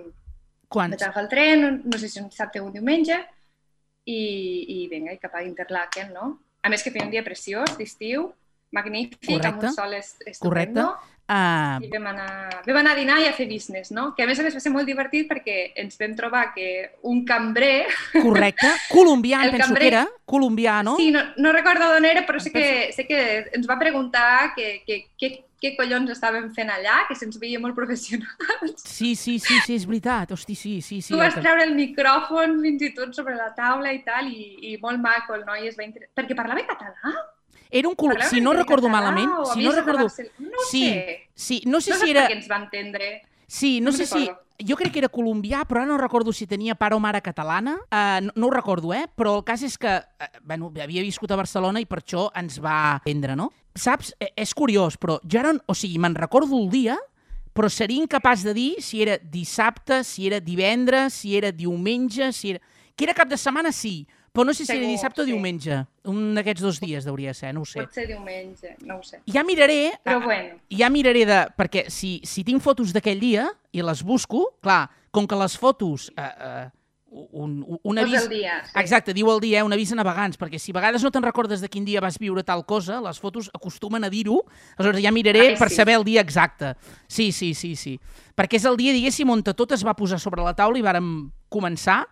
Quan? 0.70 0.92
vaig 0.94 1.02
agafar 1.04 1.24
el 1.26 1.30
tren, 1.32 1.64
no 1.86 1.98
sé 2.02 2.10
si 2.10 2.20
un 2.22 2.30
dissabte 2.30 2.60
o 2.62 2.66
un 2.68 2.74
diumenge, 2.76 3.18
i, 4.10 4.20
i 4.74 4.88
vinga, 4.92 5.14
i 5.14 5.22
cap 5.22 5.36
a 5.38 5.44
Interlaken, 5.46 6.12
no? 6.16 6.32
A 6.66 6.70
més 6.74 6.82
que 6.84 6.92
feia 6.92 7.06
un 7.06 7.14
dia 7.14 7.24
preciós, 7.24 7.78
d'estiu, 7.78 8.28
magnífic, 8.76 9.30
amb 9.30 9.62
Correcte. 9.62 9.70
un 9.70 9.74
sol 9.74 9.94
est- 9.98 10.26
Correcte. 10.42 10.86
Uh, 11.30 11.78
I 11.86 11.90
vam 11.94 12.08
anar, 12.10 12.62
vam 12.66 12.78
anar 12.80 12.96
a 12.96 12.98
dinar 12.98 13.20
i 13.22 13.28
a 13.30 13.34
fer 13.38 13.46
business, 13.46 13.92
no? 13.94 14.16
Que 14.18 14.24
a 14.26 14.28
més 14.30 14.40
a 14.42 14.46
més 14.48 14.56
va 14.58 14.62
ser 14.64 14.72
molt 14.74 14.90
divertit 14.90 15.28
perquè 15.30 15.76
ens 15.78 16.00
vam 16.00 16.16
trobar 16.18 16.48
que 16.56 16.66
un 17.06 17.20
cambrer, 17.28 17.86
correcte. 18.26 18.72
Colombià, 18.90 19.44
penso 19.46 19.68
cambrer- 19.68 19.84
que 19.84 19.92
era. 19.94 20.08
Colombià, 20.26 20.80
no? 20.86 20.96
sí, 20.98 21.12
no, 21.14 21.22
no 21.38 21.54
recordo 21.54 21.92
d'on 21.94 22.10
era, 22.10 22.26
però 22.26 22.42
sé 22.42 22.50
que, 22.54 22.66
sé 22.98 23.06
que 23.06 23.22
ens 23.54 23.70
va 23.70 23.78
preguntar 23.78 24.56
que, 24.58 24.82
que, 24.88 25.04
que, 25.22 25.32
què 25.62 25.76
collons 25.78 26.10
estàvem 26.16 26.50
fent 26.56 26.70
allà, 26.74 27.04
que 27.08 27.18
se'ns 27.20 27.38
veia 27.38 27.62
molt 27.62 27.78
professionals. 27.80 28.82
Sí, 28.82 29.14
sí, 29.14 29.38
sí, 29.38 29.62
sí, 29.68 29.78
és 29.78 29.86
veritat. 29.86 30.34
Hosti, 30.34 30.58
sí, 30.58 30.80
sí, 30.82 31.02
sí. 31.02 31.14
tu 31.14 31.22
vas 31.22 31.38
treure 31.38 31.66
el 31.70 31.76
micròfon 31.78 32.58
fins 32.66 32.90
i 32.90 32.96
tot 32.98 33.14
sobre 33.14 33.38
la 33.38 33.52
taula 33.58 33.94
i 33.94 34.02
tal, 34.06 34.34
i, 34.34 34.74
i 34.74 34.78
molt 34.82 34.98
maco, 35.04 35.38
el 35.38 35.46
noi 35.46 35.70
es 35.70 35.78
va 35.78 35.86
inter... 35.86 36.10
Perquè 36.18 36.34
parlava 36.38 36.66
català? 36.74 37.20
Era 37.70 37.88
un 37.88 37.96
col... 37.96 38.10
Parlava 38.16 38.30
Si 38.30 38.42
no 38.42 38.54
recordo 38.54 38.88
català 38.88 39.12
malament, 39.12 39.32
si 39.54 39.64
no 39.64 39.72
recordo... 39.72 40.08
No 40.40 40.68
Sí, 40.70 40.84
sé. 40.90 41.18
Sí, 41.36 41.62
no 41.66 41.82
sé 41.82 41.92
no 41.92 41.98
si 42.02 42.10
era... 42.12 42.28
què 42.28 42.38
ens 42.40 42.50
va 42.50 42.58
entendre. 42.64 43.22
Sí, 43.48 43.80
no, 43.80 43.92
No 43.92 43.98
sé 43.98 44.06
si... 44.06 44.30
Jo 44.60 44.76
crec 44.76 44.92
que 44.92 45.00
era 45.00 45.08
colombià, 45.08 45.62
però 45.64 45.80
ara 45.80 45.88
no 45.88 45.98
recordo 45.98 46.34
si 46.36 46.44
tenia 46.46 46.76
pare 46.76 46.92
o 46.94 47.00
mare 47.00 47.22
catalana. 47.24 47.78
Uh, 47.88 48.26
no, 48.26 48.34
no 48.36 48.48
ho 48.48 48.52
recordo, 48.52 48.92
eh? 48.94 49.06
Però 49.16 49.38
el 49.38 49.46
cas 49.48 49.62
és 49.64 49.78
que 49.80 49.94
uh, 50.02 50.28
bueno, 50.44 50.68
havia 50.84 51.00
viscut 51.06 51.32
a 51.32 51.38
Barcelona 51.40 51.80
i 51.80 51.86
per 51.88 52.02
això 52.02 52.26
ens 52.36 52.58
va 52.60 53.00
prendre, 53.06 53.38
no? 53.40 53.54
Saps? 53.74 54.12
Eh, 54.20 54.34
És 54.36 54.52
curiós, 54.54 54.98
però 55.00 55.16
jo 55.24 55.40
ara... 55.40 55.54
O 55.72 55.78
sigui, 55.78 55.96
me'n 56.04 56.18
recordo 56.20 56.60
el 56.60 56.68
dia, 56.74 56.98
però 57.56 57.70
seria 57.72 58.04
incapaç 58.04 58.44
de 58.44 58.54
dir 58.58 58.70
si 58.84 59.00
era 59.06 59.16
dissabte, 59.18 60.04
si 60.04 60.28
era 60.28 60.42
divendres, 60.44 61.14
si 61.14 61.38
era 61.40 61.54
diumenge, 61.56 62.34
si 62.34 62.58
era... 62.58 62.60
Que 63.00 63.08
era 63.08 63.16
cap 63.16 63.30
de 63.32 63.38
setmana, 63.40 63.72
sí, 63.72 64.02
però 64.32 64.46
no 64.46 64.54
sé 64.54 64.66
si 64.66 64.74
era 64.74 64.82
Segur, 64.82 64.94
dissabte 64.96 65.22
o 65.24 65.26
sí. 65.26 65.34
diumenge. 65.34 65.82
Un 66.10 66.34
d'aquests 66.38 66.64
dos 66.64 66.80
dies 66.82 67.08
hauria 67.10 67.34
de 67.34 67.40
ser, 67.40 67.54
no 67.56 67.66
ho 67.66 67.70
sé. 67.70 67.84
Pot 67.84 67.96
ser 67.98 68.08
diumenge, 68.10 68.76
no 68.86 69.00
ho 69.00 69.06
sé. 69.06 69.22
Ja 69.30 69.44
miraré... 69.48 69.96
Però 70.06 70.20
ah, 70.22 70.26
bueno, 70.26 70.60
ja 70.72 70.90
miraré 70.94 71.26
de... 71.30 71.40
Perquè 71.60 71.88
si, 71.94 72.18
si 72.28 72.46
tinc 72.48 72.64
fotos 72.66 72.94
d'aquell 72.96 73.22
dia 73.22 73.48
i 73.76 73.86
les 73.86 74.04
busco, 74.06 74.46
clar, 74.64 74.84
com 75.12 75.30
que 75.30 75.40
les 75.40 75.58
fotos... 75.60 76.12
Eh, 76.16 76.28
eh, 76.50 76.68
un, 77.12 77.66
un, 77.68 77.80
un 77.84 78.00
avís... 78.00 78.30
dia. 78.30 78.60
Sí. 78.66 78.76
Exacte, 78.80 79.14
diu 79.18 79.30
el 79.34 79.42
dia, 79.42 79.60
eh, 79.60 79.66
un 79.66 79.74
avís 79.74 79.92
a 79.94 79.98
navegants, 79.98 80.38
perquè 80.40 80.60
si 80.62 80.74
a 80.74 80.78
vegades 80.78 81.04
no 81.06 81.12
te'n 81.14 81.26
recordes 81.26 81.62
de 81.64 81.70
quin 81.72 81.86
dia 81.88 82.02
vas 82.04 82.20
viure 82.22 82.44
tal 82.46 82.66
cosa, 82.70 83.00
les 83.02 83.20
fotos 83.20 83.50
acostumen 83.54 84.06
a 84.06 84.12
dir-ho, 84.14 84.44
aleshores 84.78 85.04
ja 85.04 85.14
miraré 85.16 85.48
Ai, 85.48 85.58
per 85.60 85.72
sí. 85.72 85.80
saber 85.82 85.98
el 86.00 86.06
dia 86.06 86.22
exacte. 86.22 86.76
Sí, 87.08 87.32
sí, 87.32 87.54
sí, 87.58 87.76
sí. 87.76 87.98
Perquè 88.38 88.60
és 88.62 88.70
el 88.70 88.78
dia, 88.80 88.94
diguéssim, 88.96 89.30
on 89.30 89.44
tot 89.44 89.74
es 89.76 89.86
va 89.86 89.98
posar 89.98 90.22
sobre 90.22 90.46
la 90.46 90.56
taula 90.58 90.80
i 90.80 90.86
vàrem 90.86 91.30
començar 91.50 92.04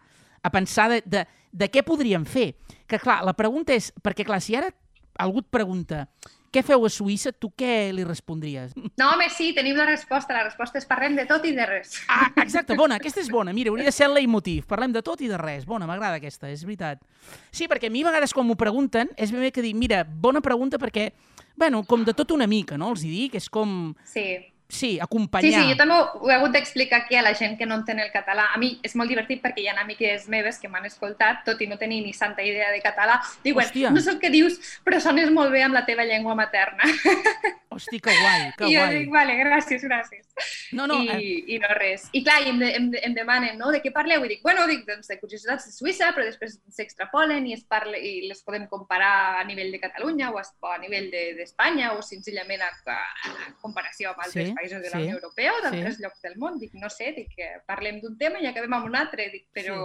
a 0.42 0.54
pensar 0.54 0.90
de, 0.90 1.02
de, 1.06 1.25
de 1.52 1.70
què 1.72 1.84
podríem 1.86 2.26
fer. 2.26 2.54
Que 2.88 3.00
clar, 3.00 3.22
la 3.26 3.36
pregunta 3.38 3.74
és, 3.76 3.92
perquè 4.04 4.26
clar, 4.28 4.42
si 4.42 4.56
ara 4.56 4.72
algú 5.18 5.42
et 5.42 5.50
pregunta 5.50 6.06
què 6.54 6.62
feu 6.64 6.86
a 6.88 6.90
Suïssa, 6.90 7.34
tu 7.36 7.50
què 7.60 7.92
li 7.94 8.06
respondries? 8.08 8.72
No, 8.98 9.10
home, 9.12 9.28
sí, 9.30 9.50
tenim 9.54 9.76
la 9.78 9.86
resposta. 9.86 10.34
La 10.34 10.46
resposta 10.46 10.80
és 10.80 10.88
parlem 10.88 11.18
de 11.20 11.26
tot 11.30 11.44
i 11.46 11.52
de 11.54 11.66
res. 11.68 11.98
Ah, 12.10 12.30
exacte, 12.42 12.78
bona, 12.80 12.96
aquesta 13.02 13.22
és 13.22 13.30
bona. 13.30 13.54
Mira, 13.54 13.70
hauria 13.74 13.86
de 13.90 13.94
ser 13.94 14.08
el 14.08 14.16
leitmotiv. 14.16 14.64
Parlem 14.70 14.96
de 14.96 15.04
tot 15.06 15.22
i 15.22 15.30
de 15.30 15.38
res. 15.38 15.68
Bona, 15.68 15.86
m'agrada 15.90 16.22
aquesta, 16.22 16.50
és 16.50 16.64
veritat. 16.66 17.04
Sí, 17.52 17.68
perquè 17.68 17.92
a 17.92 17.94
mi 17.94 18.02
a 18.06 18.10
vegades 18.10 18.34
quan 18.34 18.48
m'ho 18.48 18.56
pregunten 18.58 19.12
és 19.20 19.34
ben 19.36 19.44
bé 19.44 19.52
que 19.54 19.66
dic, 19.66 19.76
mira, 19.78 20.02
bona 20.08 20.42
pregunta 20.42 20.80
perquè, 20.82 21.12
bueno, 21.60 21.84
com 21.84 22.08
de 22.08 22.16
tot 22.18 22.32
una 22.34 22.48
mica, 22.48 22.80
no? 22.80 22.94
Els 22.96 23.04
hi 23.04 23.12
dic, 23.12 23.36
és 23.42 23.52
com, 23.52 23.92
Sí. 24.08 24.26
Sí, 24.69 24.78
Sí, 24.94 25.00
acompanyar. 25.00 25.64
sí, 25.64 25.69
jo 25.71 25.76
també 25.78 25.95
ho 25.95 26.30
he 26.30 26.33
hagut 26.33 26.52
d'explicar 26.52 27.02
aquí 27.04 27.16
a 27.16 27.21
la 27.21 27.33
gent 27.33 27.57
que 27.57 27.66
no 27.66 27.76
entén 27.76 28.00
el 28.00 28.12
català. 28.12 28.50
A 28.54 28.57
mi 28.57 28.80
és 28.83 28.95
molt 28.95 29.09
divertit 29.09 29.42
perquè 29.42 29.62
hi 29.64 29.68
ha 29.68 29.76
amigues 29.81 30.28
meves 30.28 30.59
que 30.59 30.68
m'han 30.68 30.86
escoltat, 30.86 31.44
tot 31.45 31.62
i 31.62 31.68
no 31.68 31.78
tenir 31.78 32.04
ni 32.04 32.14
santa 32.14 32.44
idea 32.44 32.69
de 32.71 32.81
català, 32.81 33.21
diuen, 33.44 33.66
Hòstia. 33.66 33.92
no 33.92 34.00
sé 34.02 34.12
el 34.12 34.19
que 34.19 34.30
dius, 34.30 34.59
però 34.83 35.00
sones 35.00 35.31
molt 35.31 35.52
bé 35.52 35.64
amb 35.64 35.74
la 35.74 35.86
teva 35.86 36.04
llengua 36.04 36.36
materna. 36.36 36.83
Hosti, 37.69 38.00
que 38.00 38.09
guai, 38.09 38.54
que 38.57 38.66
I 38.66 38.76
jo 38.76 38.80
guai. 38.81 38.97
dic, 38.97 39.09
vale, 39.12 39.33
gràcies, 39.38 39.83
gràcies. 39.83 40.26
No, 40.71 40.88
no, 40.88 41.02
I, 41.04 41.09
eh, 41.09 41.44
I 41.56 41.59
no 41.59 41.68
res. 41.78 42.07
I 42.14 42.24
clar, 42.24 42.40
i 42.42 42.50
em, 42.50 42.59
de, 42.59 42.69
em, 42.76 42.90
de- 42.92 43.02
em 43.06 43.14
demanen, 43.14 43.57
no?, 43.59 43.71
de 43.71 43.81
què 43.83 43.92
parleu? 43.94 44.24
I 44.26 44.30
dic, 44.31 44.42
bueno, 44.42 44.66
dic, 44.68 44.86
doncs 44.88 45.07
de 45.12 45.19
curiositats 45.19 45.68
de 45.68 45.71
Suïssa, 45.76 46.09
però 46.16 46.26
després 46.26 46.57
s'extrapolen 46.74 47.45
i, 47.47 47.54
es 47.54 47.64
parla, 47.69 47.97
i 48.00 48.28
les 48.28 48.42
podem 48.42 48.66
comparar 48.71 49.40
a 49.42 49.44
nivell 49.44 49.71
de 49.71 49.80
Catalunya 49.83 50.31
o 50.31 50.40
a, 50.40 50.45
o 50.62 50.71
a 50.74 50.78
nivell 50.81 51.12
de- 51.12 51.36
d'Espanya 51.38 51.92
o 51.94 52.02
senzillament 52.02 52.62
a, 52.66 52.71
a, 52.88 52.97
a 52.97 53.52
comparació 53.62 54.09
amb 54.16 54.24
altres 54.26 54.47
Sí, 54.50 54.56
països 54.57 54.81
de 54.81 54.90
sí, 54.90 54.95
la 54.95 55.04
Unió 55.04 55.19
Europea 55.19 55.54
o 55.54 55.61
d'altres 55.66 55.99
sí. 55.99 56.04
llocs 56.06 56.26
del 56.26 56.40
món. 56.42 56.57
Dic, 56.61 56.73
no 56.81 56.90
sé, 56.94 57.14
dic, 57.16 57.30
que 57.37 57.54
parlem 57.69 58.02
d'un 58.04 58.18
tema 58.19 58.42
i 58.42 58.49
acabem 58.49 58.73
amb 58.78 58.90
un 58.90 58.97
altre, 58.99 59.30
dic, 59.33 59.47
però 59.56 59.78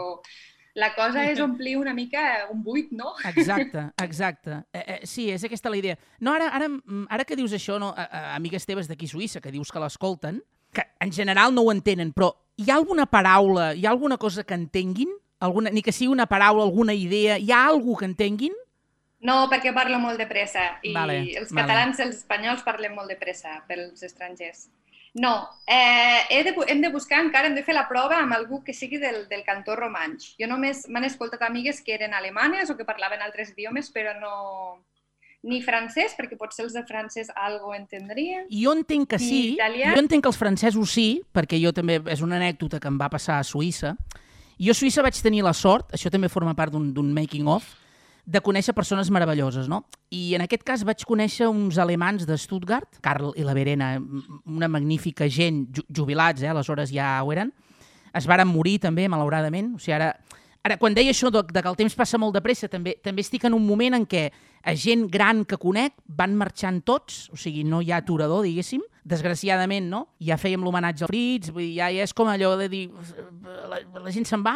la 0.75 0.95
cosa 0.97 1.26
és 1.29 1.41
omplir 1.45 1.76
una 1.76 1.93
mica 1.93 2.49
un 2.50 2.62
buit, 2.64 2.93
no? 2.97 3.12
Exacte, 3.29 3.85
exacte. 4.07 4.62
Eh, 4.73 4.85
eh, 4.87 5.00
sí, 5.09 5.29
és 5.31 5.45
aquesta 5.45 5.71
la 5.73 5.76
idea. 5.76 5.99
No, 6.21 6.33
ara, 6.33 6.49
ara, 6.57 6.71
ara 7.12 7.26
que 7.29 7.37
dius 7.37 7.52
això, 7.57 7.76
no, 7.83 7.93
a, 7.93 8.07
a, 8.09 8.23
amigues 8.38 8.64
teves 8.69 8.88
d'aquí 8.88 9.09
Suïssa, 9.11 9.43
que 9.45 9.52
dius 9.52 9.73
que 9.73 9.83
l'escolten, 9.83 10.41
que 10.73 10.87
en 11.05 11.12
general 11.12 11.52
no 11.52 11.67
ho 11.67 11.73
entenen, 11.75 12.14
però 12.17 12.33
hi 12.57 12.71
ha 12.71 12.79
alguna 12.81 13.05
paraula, 13.07 13.73
hi 13.76 13.85
ha 13.85 13.93
alguna 13.93 14.17
cosa 14.17 14.45
que 14.45 14.57
entenguin? 14.57 15.12
Alguna, 15.43 15.73
ni 15.75 15.83
que 15.83 15.93
sigui 15.93 16.12
una 16.12 16.29
paraula, 16.31 16.64
alguna 16.64 16.95
idea, 16.95 17.37
hi 17.37 17.50
ha 17.52 17.67
alguna 17.67 17.99
que 17.99 18.09
entenguin? 18.09 18.57
No, 19.23 19.47
perquè 19.50 19.71
parlo 19.75 20.00
molt 20.02 20.19
de 20.19 20.26
pressa 20.26 20.81
i 20.83 20.93
Vale, 20.95 21.21
els 21.38 21.52
vale. 21.52 21.62
catalans 21.62 21.99
i 22.00 22.07
els 22.09 22.23
espanyols 22.23 22.64
parlem 22.67 22.95
molt 22.99 23.12
de 23.12 23.19
pressa 23.21 23.61
pels 23.69 24.02
estrangers. 24.02 24.67
No, 25.14 25.49
eh, 25.67 26.23
he 26.31 26.41
de, 26.43 26.55
hem 26.73 26.81
de 26.81 26.88
buscar 26.88 27.21
encara, 27.21 27.47
hem 27.47 27.55
de 27.55 27.62
fer 27.62 27.75
la 27.76 27.85
prova 27.88 28.17
amb 28.19 28.33
algú 28.33 28.62
que 28.64 28.73
sigui 28.73 28.97
del, 28.99 29.26
del 29.29 29.45
cantó 29.45 29.76
romanx. 29.76 30.33
Jo 30.41 30.49
només 30.49 30.87
m'han 30.88 31.05
escoltat 31.05 31.45
amigues 31.45 31.83
que 31.85 31.95
eren 31.95 32.17
alemanes 32.17 32.73
o 32.73 32.76
que 32.79 32.88
parlaven 32.88 33.21
altres 33.23 33.52
idiomes, 33.52 33.93
però 33.93 34.17
no 34.19 34.81
ni 35.43 35.59
francès, 35.62 36.14
perquè 36.17 36.38
potser 36.38 36.64
els 36.64 36.75
de 36.75 36.85
francès 36.87 37.29
algo 37.35 37.75
entendrien. 37.75 38.47
I 38.49 38.62
jo 38.64 38.73
entenc 38.79 39.11
que 39.11 39.19
sí, 39.21 39.43
italià? 39.57 39.91
jo 39.93 40.00
entenc 40.00 40.25
que 40.25 40.31
els 40.31 40.38
francesos 40.38 40.95
sí, 40.95 41.07
perquè 41.35 41.61
jo 41.61 41.75
també, 41.75 41.99
és 42.14 42.23
una 42.23 42.38
anècdota 42.38 42.81
que 42.81 42.88
em 42.88 42.99
va 42.99 43.11
passar 43.12 43.41
a 43.41 43.47
Suïssa. 43.47 43.97
Jo 44.62 44.75
a 44.75 44.79
Suïssa 44.79 45.02
vaig 45.02 45.19
tenir 45.19 45.43
la 45.45 45.52
sort, 45.52 45.91
això 45.93 46.11
també 46.14 46.31
forma 46.31 46.55
part 46.55 46.73
d'un 46.73 46.93
d'un 46.95 47.11
making 47.12 47.50
of, 47.50 47.67
de 48.25 48.41
conèixer 48.41 48.75
persones 48.75 49.11
meravelloses, 49.11 49.67
no? 49.69 49.83
I 50.14 50.37
en 50.37 50.45
aquest 50.45 50.62
cas 50.67 50.85
vaig 50.87 51.02
conèixer 51.09 51.49
uns 51.50 51.79
alemans 51.83 52.26
de 52.29 52.37
Stuttgart, 52.38 53.00
Karl 53.02 53.33
i 53.37 53.47
la 53.47 53.55
Verena, 53.57 53.97
una 54.47 54.69
magnífica 54.71 55.26
gent, 55.29 55.67
ju 55.75 55.87
jubilats, 55.91 56.43
eh? 56.43 56.52
aleshores 56.52 56.93
ja 56.95 57.17
ho 57.23 57.33
eren, 57.35 57.50
es 58.14 58.29
varen 58.29 58.49
morir 58.49 58.79
també, 58.79 59.09
malauradament, 59.11 59.75
o 59.75 59.83
sigui, 59.83 59.97
ara 59.99 60.14
Ara, 60.62 60.76
quan 60.79 60.95
deia 60.95 61.11
això 61.11 61.26
de, 61.35 61.41
de 61.43 61.59
que 61.59 61.71
el 61.73 61.75
temps 61.79 61.95
passa 61.99 62.19
molt 62.23 62.37
de 62.37 62.41
pressa, 62.43 62.69
també, 62.71 62.95
també 63.02 63.25
estic 63.25 63.49
en 63.49 63.55
un 63.57 63.64
moment 63.67 63.97
en 63.97 64.05
què 64.07 64.29
a 64.62 64.75
gent 64.79 65.09
gran 65.11 65.41
que 65.43 65.59
conec 65.59 65.97
van 66.07 66.37
marxant 66.38 66.79
tots, 66.87 67.25
o 67.35 67.38
sigui, 67.41 67.64
no 67.67 67.81
hi 67.83 67.91
ha 67.91 67.99
aturador, 67.99 68.45
diguéssim, 68.47 68.85
desgraciadament, 69.02 69.88
no? 69.91 70.05
Ja 70.23 70.38
fèiem 70.38 70.62
l'homenatge 70.62 71.02
al 71.02 71.11
Fritz, 71.11 71.50
vull 71.50 71.67
dir, 71.67 71.81
ja, 71.81 71.91
ja 71.91 72.07
és 72.07 72.14
com 72.14 72.31
allò 72.31 72.52
de 72.61 72.69
dir, 72.71 72.85
la, 73.43 73.81
la 74.05 74.14
gent 74.14 74.29
se'n 74.29 74.47
va, 74.47 74.55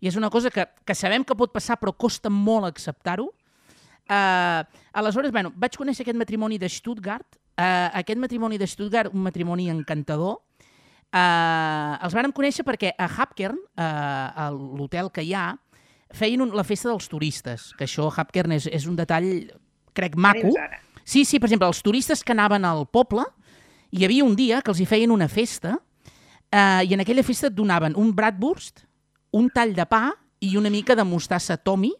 i 0.00 0.08
és 0.08 0.16
una 0.16 0.30
cosa 0.32 0.50
que, 0.50 0.66
que 0.84 0.96
sabem 0.96 1.24
que 1.24 1.36
pot 1.36 1.52
passar, 1.52 1.78
però 1.80 1.92
costa 1.92 2.32
molt 2.32 2.68
acceptar-ho. 2.68 3.28
Uh, 4.10 4.64
aleshores, 4.98 5.30
bueno, 5.30 5.52
vaig 5.54 5.76
conèixer 5.78 6.02
aquest 6.02 6.18
matrimoni 6.18 6.58
de 6.58 6.68
Stuttgart, 6.68 7.38
uh, 7.60 7.90
aquest 8.00 8.18
matrimoni 8.18 8.58
de 8.58 8.66
Stuttgart, 8.66 9.14
un 9.14 9.22
matrimoni 9.28 9.68
encantador, 9.70 10.40
Uh, 11.10 11.96
els 12.06 12.14
vàrem 12.14 12.30
conèixer 12.30 12.62
perquè 12.62 12.92
a 12.94 13.08
Hapkern, 13.10 13.56
uh, 13.58 13.82
a 13.82 14.44
l'hotel 14.54 15.08
que 15.10 15.24
hi 15.26 15.32
ha, 15.34 15.56
feien 16.14 16.44
un, 16.44 16.52
la 16.54 16.62
festa 16.62 16.86
dels 16.92 17.08
turistes, 17.10 17.72
que 17.74 17.88
això 17.88 18.06
a 18.06 18.12
Hapkern 18.14 18.54
és, 18.54 18.68
és 18.70 18.86
un 18.86 18.94
detall, 18.98 19.26
crec, 19.96 20.14
maco. 20.14 20.52
Sí, 21.02 21.24
sí, 21.26 21.40
per 21.42 21.48
exemple, 21.48 21.66
els 21.66 21.82
turistes 21.82 22.22
que 22.22 22.34
anaven 22.36 22.66
al 22.66 22.84
poble, 22.86 23.24
hi 23.90 24.06
havia 24.06 24.22
un 24.22 24.36
dia 24.38 24.60
que 24.62 24.70
els 24.70 24.78
hi 24.78 24.86
feien 24.86 25.10
una 25.10 25.26
festa 25.26 25.74
uh, 25.80 26.82
i 26.86 26.94
en 26.94 27.02
aquella 27.02 27.26
festa 27.26 27.50
et 27.50 27.58
donaven 27.58 27.98
un 27.98 28.14
bratwurst, 28.14 28.84
un 29.36 29.50
tall 29.54 29.74
de 29.76 29.86
pa 29.86 30.10
i 30.40 30.56
una 30.56 30.70
mica 30.72 30.96
de 30.96 31.04
mostassa 31.04 31.56
Tommy, 31.56 31.92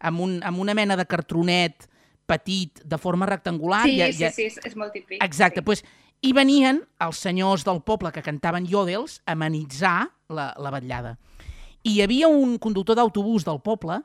amb, 0.00 0.20
un, 0.20 0.40
amb 0.44 0.58
una 0.60 0.74
mena 0.74 0.96
de 0.96 1.06
cartronet 1.08 1.86
petit, 2.26 2.82
de 2.84 2.98
forma 2.98 3.26
rectangular. 3.26 3.84
Sí, 3.86 4.00
i, 4.02 4.12
sí, 4.12 4.30
sí, 4.34 4.66
és 4.66 4.74
molt 4.76 4.92
típic. 4.92 5.22
Exacte, 5.24 5.62
sí. 5.62 5.64
pues, 5.64 5.84
i 6.26 6.32
venien 6.34 6.82
els 7.04 7.22
senyors 7.22 7.64
del 7.66 7.82
poble 7.86 8.10
que 8.12 8.24
cantaven 8.24 8.66
iòdels 8.66 9.20
a 9.24 9.36
amenitzar 9.36 10.08
la, 10.28 10.50
la 10.58 10.72
vetllada. 10.74 11.16
I 11.86 11.94
hi 11.94 12.02
havia 12.02 12.28
un 12.28 12.56
conductor 12.58 12.98
d'autobús 12.98 13.46
del 13.46 13.60
poble, 13.62 14.00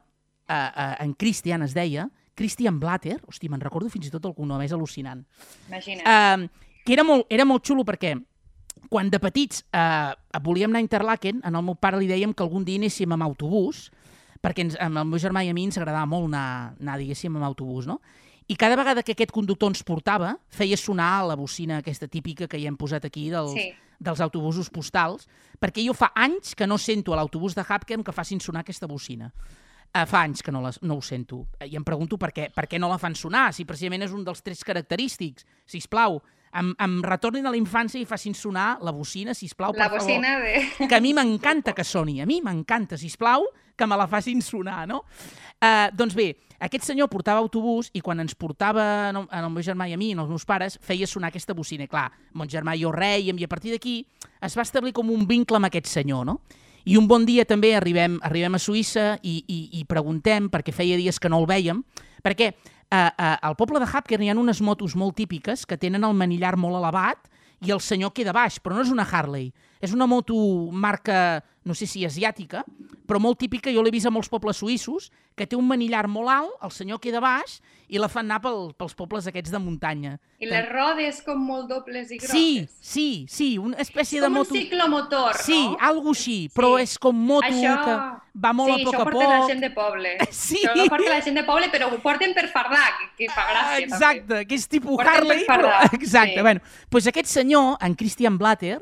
eh, 0.46 0.54
eh, 0.54 0.96
en 1.01 1.16
Christian 1.18 1.66
es 1.66 1.74
deia, 1.74 2.08
Christian 2.38 2.78
Blatter, 2.80 3.18
hosti, 3.28 3.50
me'n 3.50 3.62
recordo 3.62 3.90
fins 3.90 4.08
i 4.08 4.13
tot 4.13 4.25
el 4.30 4.36
cognom, 4.38 4.62
és 4.62 4.74
al·lucinant. 4.75 5.24
Imagina't. 5.70 6.06
Eh, 6.06 6.70
que 6.86 6.94
era 6.94 7.06
molt, 7.06 7.25
era 7.30 7.46
molt 7.46 7.66
xulo 7.66 7.86
perquè 7.86 8.16
quan 8.90 9.10
de 9.12 9.20
petits 9.22 9.66
eh, 9.74 10.14
volíem 10.44 10.72
anar 10.72 10.82
a 10.82 10.88
Interlaken, 10.88 11.42
en 11.46 11.56
el 11.56 11.64
meu 11.64 11.76
pare 11.76 12.00
li 12.00 12.10
dèiem 12.10 12.34
que 12.34 12.44
algun 12.44 12.66
dia 12.66 12.80
anéssim 12.82 13.12
amb 13.14 13.24
autobús, 13.28 13.90
perquè 14.42 14.66
ens, 14.66 14.76
amb 14.82 14.98
el 14.98 15.08
meu 15.08 15.22
germà 15.22 15.46
i 15.46 15.52
a 15.52 15.56
mi 15.56 15.68
ens 15.70 15.78
agradava 15.78 16.10
molt 16.10 16.32
anar, 16.32 16.74
anar 16.82 16.98
diguéssim, 17.00 17.36
amb 17.38 17.48
autobús, 17.48 17.88
no? 17.88 18.00
I 18.52 18.58
cada 18.60 18.76
vegada 18.76 19.04
que 19.04 19.14
aquest 19.14 19.32
conductor 19.32 19.72
ens 19.72 19.84
portava, 19.88 20.34
feia 20.52 20.76
sonar 20.76 21.22
la 21.30 21.38
bocina 21.40 21.78
aquesta 21.80 22.10
típica 22.12 22.50
que 22.52 22.60
hi 22.60 22.66
hem 22.68 22.76
posat 22.76 23.06
aquí 23.08 23.30
dels, 23.32 23.54
sí. 23.56 23.70
dels 23.96 24.20
autobusos 24.20 24.68
postals, 24.74 25.30
perquè 25.62 25.86
jo 25.86 25.94
fa 25.96 26.10
anys 26.20 26.56
que 26.58 26.68
no 26.68 26.76
sento 26.82 27.14
a 27.14 27.22
l'autobús 27.22 27.56
de 27.56 27.64
Hapken 27.64 28.04
que 28.04 28.16
facin 28.16 28.42
sonar 28.44 28.66
aquesta 28.66 28.90
bocina. 28.92 29.32
Uh, 29.92 30.06
fa 30.08 30.26
anys 30.26 30.44
que 30.44 30.52
no, 30.52 30.62
les, 30.64 30.82
no 30.84 30.98
ho 30.98 31.04
sento. 31.04 31.46
I 31.64 31.76
em 31.80 31.84
pregunto 31.88 32.18
per 32.20 32.32
què, 32.36 32.50
per 32.52 32.64
què 32.68 32.80
no 32.80 32.90
la 32.92 33.00
fan 33.00 33.16
sonar, 33.16 33.50
si 33.56 33.68
precisament 33.68 34.04
és 34.08 34.14
un 34.16 34.24
dels 34.28 34.44
trets 34.44 34.64
característics. 34.68 35.48
Si 35.68 35.80
us 35.84 35.88
plau, 35.92 36.20
em, 36.53 36.74
em 36.77 37.00
retornin 37.05 37.46
a 37.48 37.53
la 37.53 37.60
infància 37.60 38.01
i 38.01 38.05
facin 38.05 38.36
sonar 38.38 38.77
la 38.84 38.93
bocina, 38.96 39.36
si 39.38 39.50
plau, 39.55 39.74
per 39.75 39.86
la 39.86 39.89
bocina 39.93 40.36
favor. 40.38 40.48
de... 40.79 40.88
Que 40.88 41.00
a 41.00 41.01
mi 41.03 41.13
m'encanta 41.17 41.74
que 41.77 41.86
soni, 41.88 42.20
a 42.22 42.27
mi 42.29 42.41
m'encanta, 42.43 42.98
si 42.98 43.12
plau, 43.17 43.48
que 43.75 43.88
me 43.88 43.98
la 43.98 44.08
facin 44.08 44.41
sonar, 44.41 44.86
no? 44.88 45.03
Uh, 45.62 45.89
doncs 45.93 46.15
bé, 46.17 46.31
aquest 46.62 46.86
senyor 46.86 47.10
portava 47.10 47.41
autobús 47.41 47.89
i 47.98 48.01
quan 48.05 48.22
ens 48.22 48.36
portava 48.38 48.84
en 49.10 49.22
el 49.25 49.50
meu 49.50 49.63
germà 49.65 49.88
i 49.89 49.96
a 49.96 49.98
mi, 49.98 50.12
en 50.13 50.22
els 50.22 50.29
meus 50.29 50.46
pares, 50.46 50.77
feia 50.81 51.08
sonar 51.10 51.31
aquesta 51.31 51.55
bocina. 51.58 51.88
I 51.88 51.91
clar, 51.91 52.10
mon 52.38 52.50
germà 52.50 52.75
i 52.77 52.84
jo 52.84 52.91
reiem 52.93 53.39
i 53.41 53.48
a 53.48 53.50
partir 53.50 53.74
d'aquí 53.74 54.01
es 54.41 54.58
va 54.58 54.65
establir 54.65 54.93
com 54.93 55.10
un 55.10 55.25
vincle 55.29 55.58
amb 55.58 55.70
aquest 55.72 55.89
senyor, 55.89 56.25
no? 56.29 56.39
I 56.86 56.98
un 56.98 57.08
bon 57.10 57.25
dia 57.25 57.46
també 57.46 57.75
arribem, 57.77 58.17
arribem 58.25 58.58
a 58.58 58.62
Suïssa 58.62 59.15
i, 59.22 59.39
i, 59.46 59.60
i 59.79 59.84
preguntem, 59.86 60.50
perquè 60.50 60.74
feia 60.74 60.98
dies 60.98 61.20
que 61.22 61.29
no 61.29 61.41
el 61.41 61.50
veiem, 61.50 61.84
perquè 62.25 62.51
eh, 62.91 63.10
eh, 63.17 63.38
al 63.41 63.55
poble 63.55 63.79
de 63.79 63.88
Hapker 63.88 64.19
hi 64.21 64.29
ha 64.29 64.38
unes 64.38 64.62
motos 64.62 64.95
molt 65.00 65.15
típiques 65.17 65.65
que 65.65 65.79
tenen 65.79 66.03
el 66.03 66.17
manillar 66.17 66.57
molt 66.60 66.77
elevat 66.81 67.29
i 67.62 67.71
el 67.71 67.81
senyor 67.81 68.13
queda 68.13 68.33
baix, 68.36 68.60
però 68.60 68.75
no 68.75 68.83
és 68.86 68.91
una 68.91 69.07
Harley. 69.07 69.51
És 69.82 69.96
una 69.96 70.06
moto 70.06 70.36
marca, 70.72 71.42
no 71.66 71.74
sé 71.74 71.88
si 71.90 72.06
asiàtica, 72.06 72.64
però 73.12 73.20
molt 73.20 73.42
típica, 73.42 73.72
jo 73.74 73.82
l'he 73.84 73.92
vist 73.92 74.08
a 74.08 74.12
molts 74.14 74.30
pobles 74.32 74.62
suïssos, 74.62 75.10
que 75.36 75.48
té 75.50 75.58
un 75.58 75.66
manillar 75.68 76.06
molt 76.08 76.32
alt, 76.32 76.54
el 76.64 76.72
senyor 76.72 77.00
queda 77.04 77.20
baix 77.24 77.58
i 77.92 78.00
la 78.00 78.08
fan 78.12 78.28
anar 78.30 78.38
pel, 78.44 78.70
pels 78.80 78.94
pobles 78.96 79.26
aquests 79.28 79.52
de 79.52 79.60
muntanya. 79.60 80.14
I 80.40 80.48
les 80.48 80.68
rodes 80.70 81.20
com 81.26 81.42
molt 81.44 81.68
dobles 81.68 82.14
i 82.14 82.20
grosses. 82.22 82.32
Sí, 82.32 82.68
sí, 82.80 83.08
sí, 83.28 83.50
una 83.60 83.82
espècie 83.84 84.22
és 84.22 84.24
de 84.24 84.30
moto... 84.32 84.54
com 84.54 84.60
un 84.60 84.64
ciclomotor, 84.64 85.40
sí, 85.42 85.58
no? 85.58 85.74
Sí, 85.74 85.82
algo 85.90 86.14
així, 86.16 86.38
però 86.56 86.72
sí. 86.78 86.86
és 86.86 86.96
com 87.04 87.20
moto 87.20 87.50
això... 87.50 87.74
que 87.84 87.98
va 88.46 88.54
molt 88.56 88.72
sí, 88.72 88.78
a 88.78 88.86
poc 88.88 88.96
a 88.96 89.04
poc. 89.04 89.12
Sí, 89.12 89.18
això 89.18 89.18
porta 89.18 89.34
la 89.34 89.50
gent 89.52 89.66
de 89.66 89.72
poble. 89.76 90.16
Sí. 90.42 90.62
Això 90.62 90.86
ho 90.86 90.88
porta 90.96 91.12
la 91.12 91.20
gent 91.26 91.42
de 91.42 91.46
poble, 91.48 91.70
però 91.74 91.92
ho 91.92 92.00
porten 92.06 92.38
per 92.38 92.48
fardar, 92.54 92.86
que, 92.96 93.10
que 93.20 93.32
fa 93.34 93.44
gràcia. 93.50 93.84
Exacte, 93.90 94.24
també. 94.30 94.46
que 94.48 94.62
és 94.62 94.70
tipus 94.72 95.04
Harley. 95.04 95.44
per 95.50 95.60
Però... 95.60 95.76
Exacte, 96.00 96.40
sí. 96.40 96.48
bueno, 96.48 96.64
doncs 96.88 97.12
aquest 97.12 97.34
senyor, 97.34 97.76
en 97.84 98.00
Christian 98.00 98.40
Blatter, 98.40 98.80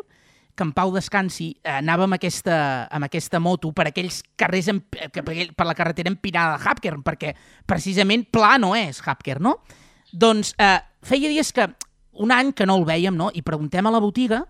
que 0.60 0.66
en 0.68 0.74
Pau 0.76 0.92
descansi, 0.92 1.54
anava 1.64 2.04
amb 2.04 2.18
aquesta, 2.18 2.60
amb 2.92 3.08
aquesta 3.08 3.40
moto 3.40 3.72
per 3.76 3.88
aquells 3.88 4.20
carrers, 4.40 4.68
en, 4.74 4.82
per, 4.84 5.68
la 5.70 5.76
carretera 5.78 6.12
empinada 6.12 6.58
de 6.58 6.68
Hapkern, 6.68 7.04
perquè 7.06 7.32
precisament 7.70 8.28
pla 8.28 8.58
no 8.60 8.74
és 8.76 9.00
Hapkern, 9.06 9.48
no? 9.48 9.56
Doncs 10.12 10.52
eh, 10.60 10.76
feia 11.06 11.32
dies 11.32 11.54
que 11.56 11.70
un 12.20 12.34
any 12.36 12.52
que 12.52 12.68
no 12.68 12.76
el 12.82 12.84
veiem, 12.90 13.16
no? 13.16 13.30
I 13.32 13.46
preguntem 13.46 13.88
a 13.88 13.94
la 13.96 14.02
botiga, 14.04 14.42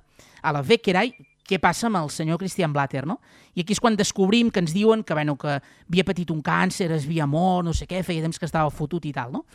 a 0.42 0.56
la 0.56 0.64
Beckeray, 0.66 1.14
què 1.46 1.60
passa 1.62 1.88
amb 1.90 2.00
el 2.02 2.10
senyor 2.14 2.40
Christian 2.42 2.74
Blatter, 2.74 3.06
no? 3.10 3.20
I 3.54 3.62
aquí 3.62 3.78
és 3.78 3.82
quan 3.82 3.98
descobrim 3.98 4.50
que 4.54 4.64
ens 4.64 4.74
diuen 4.74 5.04
que, 5.06 5.14
bueno, 5.14 5.38
que 5.38 5.60
havia 5.60 6.08
patit 6.08 6.34
un 6.34 6.42
càncer, 6.46 6.90
es 6.96 7.06
havia 7.06 7.30
mort, 7.30 7.68
no 7.68 7.74
sé 7.78 7.86
què, 7.90 8.02
feia 8.06 8.26
temps 8.26 8.42
que 8.42 8.50
estava 8.50 8.74
fotut 8.74 9.06
i 9.06 9.14
tal, 9.14 9.34
no? 9.38 9.46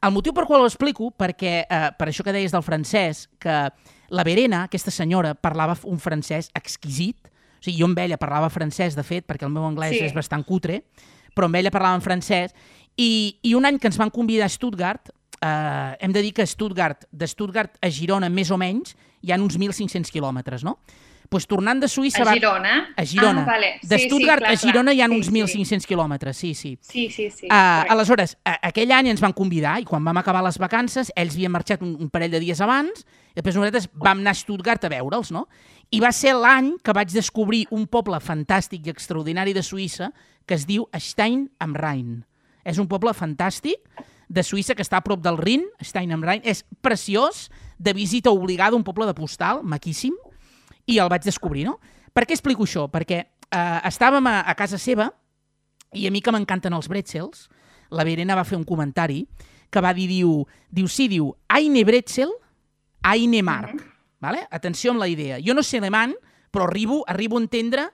El 0.00 0.14
motiu 0.16 0.32
per 0.32 0.46
qual 0.48 0.64
ho 0.64 0.68
explico, 0.68 1.10
perquè 1.12 1.54
eh, 1.66 1.86
per 1.98 2.08
això 2.08 2.24
que 2.24 2.32
deies 2.32 2.56
del 2.56 2.64
francès, 2.64 3.26
que 3.40 3.56
la 4.10 4.24
Verena, 4.26 4.64
aquesta 4.66 4.90
senyora, 4.90 5.34
parlava 5.34 5.76
un 5.88 5.98
francès 6.02 6.50
exquisit, 6.54 7.28
o 7.60 7.62
sigui, 7.62 7.78
jo 7.78 7.86
amb 7.86 7.98
ella 8.02 8.18
parlava 8.18 8.50
francès, 8.50 8.96
de 8.96 9.04
fet, 9.06 9.26
perquè 9.28 9.46
el 9.46 9.52
meu 9.54 9.64
anglès 9.68 9.96
Sí. 9.96 10.04
és 10.04 10.14
bastant 10.16 10.44
cutre, 10.44 10.82
però 11.34 11.46
amb 11.46 11.56
ella 11.56 11.70
parlava 11.70 11.94
en 11.94 12.02
francès, 12.02 12.54
i, 12.96 13.38
i 13.42 13.54
un 13.54 13.64
any 13.66 13.78
que 13.78 13.86
ens 13.88 13.98
van 14.00 14.10
convidar 14.10 14.46
a 14.46 14.52
Stuttgart, 14.52 15.10
eh, 15.40 15.96
hem 16.00 16.12
de 16.12 16.22
dir 16.22 16.32
que 16.34 16.46
Stuttgart, 16.46 17.04
de 17.10 17.26
Stuttgart 17.26 17.78
a 17.80 17.90
Girona, 17.90 18.28
més 18.28 18.50
o 18.50 18.58
menys, 18.58 18.96
hi 19.22 19.32
ha 19.32 19.38
uns 19.40 19.56
1.500 19.58 20.10
quilòmetres, 20.10 20.64
no? 20.64 20.78
Pues 21.30 21.46
tornant 21.46 21.78
de 21.80 21.86
Suïssa... 21.88 22.20
A 22.20 22.26
va- 22.26 22.32
Girona? 22.34 22.72
A 22.98 23.04
Girona. 23.06 23.42
Ah, 23.44 23.46
vale. 23.46 23.68
De 23.82 23.96
Sí, 23.96 24.02
sí, 24.02 24.08
Stuttgart 24.10 24.42
clar, 24.42 24.52
a 24.52 24.56
Girona 24.58 24.90
clar. 24.90 24.94
hi 24.96 25.00
ha 25.00 25.06
Sí, 25.06 25.14
uns 25.14 25.26
sí. 25.30 25.32
1.500 25.62 25.86
quilòmetres, 25.86 26.36
sí, 26.36 26.50
sí. 26.58 26.72
Sí, 26.82 27.04
sí, 27.08 27.28
sí. 27.30 27.46
Uh, 27.46 27.54
correcte. 27.54 27.92
aleshores, 27.94 28.36
a, 28.44 28.56
aquell 28.68 28.90
any 28.92 29.08
ens 29.12 29.22
van 29.22 29.32
convidar 29.32 29.76
i 29.80 29.86
quan 29.86 30.02
vam 30.04 30.18
acabar 30.18 30.42
les 30.42 30.58
vacances, 30.58 31.12
ells 31.14 31.36
havien 31.38 31.52
marxat 31.54 31.82
un, 31.86 31.94
un 32.02 32.10
parell 32.10 32.32
de 32.34 32.40
dies 32.42 32.60
abans, 32.60 33.04
i 33.30 33.38
després 33.38 33.54
nosaltres 33.56 33.86
vam 33.94 34.18
anar 34.24 34.34
a 34.34 34.40
Stuttgart 34.42 34.84
a 34.84 34.90
veure'ls, 34.90 35.30
no? 35.30 35.46
I 35.94 36.00
va 36.02 36.10
ser 36.12 36.34
l'any 36.34 36.72
que 36.82 36.92
vaig 36.98 37.14
descobrir 37.14 37.64
un 37.70 37.86
poble 37.86 38.18
fantàstic 38.20 38.86
i 38.86 38.90
extraordinari 38.90 39.54
de 39.54 39.62
Suïssa 39.62 40.10
que 40.46 40.54
es 40.58 40.66
diu 40.66 40.88
Stein 40.98 41.46
am 41.62 41.74
Rhein. 41.78 42.24
És 42.66 42.78
un 42.82 42.88
poble 42.90 43.14
fantàstic 43.14 43.78
de 44.28 44.42
Suïssa 44.42 44.74
que 44.74 44.82
està 44.82 44.98
a 44.98 45.02
prop 45.06 45.22
del 45.22 45.38
Rin, 45.38 45.62
Stein 45.82 46.10
am 46.12 46.22
Rhein. 46.26 46.42
És 46.44 46.64
preciós, 46.82 47.48
de 47.78 47.94
visita 47.94 48.30
obligada, 48.30 48.74
un 48.76 48.82
poble 48.84 49.06
de 49.06 49.14
postal, 49.14 49.62
maquíssim, 49.62 50.14
i 50.86 50.98
el 50.98 51.10
vaig 51.12 51.24
descobrir, 51.24 51.66
no? 51.68 51.78
Per 52.12 52.24
què 52.26 52.34
explico 52.34 52.64
això? 52.66 52.86
Perquè 52.90 53.20
eh, 53.20 53.80
estàvem 53.90 54.26
a, 54.26 54.40
a 54.48 54.54
casa 54.58 54.78
seva 54.78 55.10
i 55.94 56.06
a 56.06 56.10
mi 56.10 56.22
que 56.22 56.32
m'encanten 56.32 56.74
els 56.74 56.88
bretzels, 56.90 57.48
la 57.90 58.06
Verena 58.06 58.36
va 58.38 58.46
fer 58.46 58.58
un 58.58 58.64
comentari 58.64 59.24
que 59.70 59.82
va 59.82 59.94
dir, 59.94 60.08
diu, 60.10 60.44
diu 60.70 60.88
sí, 60.90 61.06
diu, 61.10 61.30
eine 61.50 61.84
Bretzel, 61.86 62.32
eine 63.06 63.42
Mark. 63.42 63.86
vale? 64.20 64.46
Atenció 64.50 64.92
amb 64.92 65.00
la 65.00 65.08
idea. 65.08 65.40
Jo 65.40 65.54
no 65.56 65.64
sé 65.64 65.80
alemany, 65.80 66.14
però 66.52 66.66
arribo, 66.68 67.02
arribo 67.08 67.38
a 67.38 67.42
entendre 67.42 67.88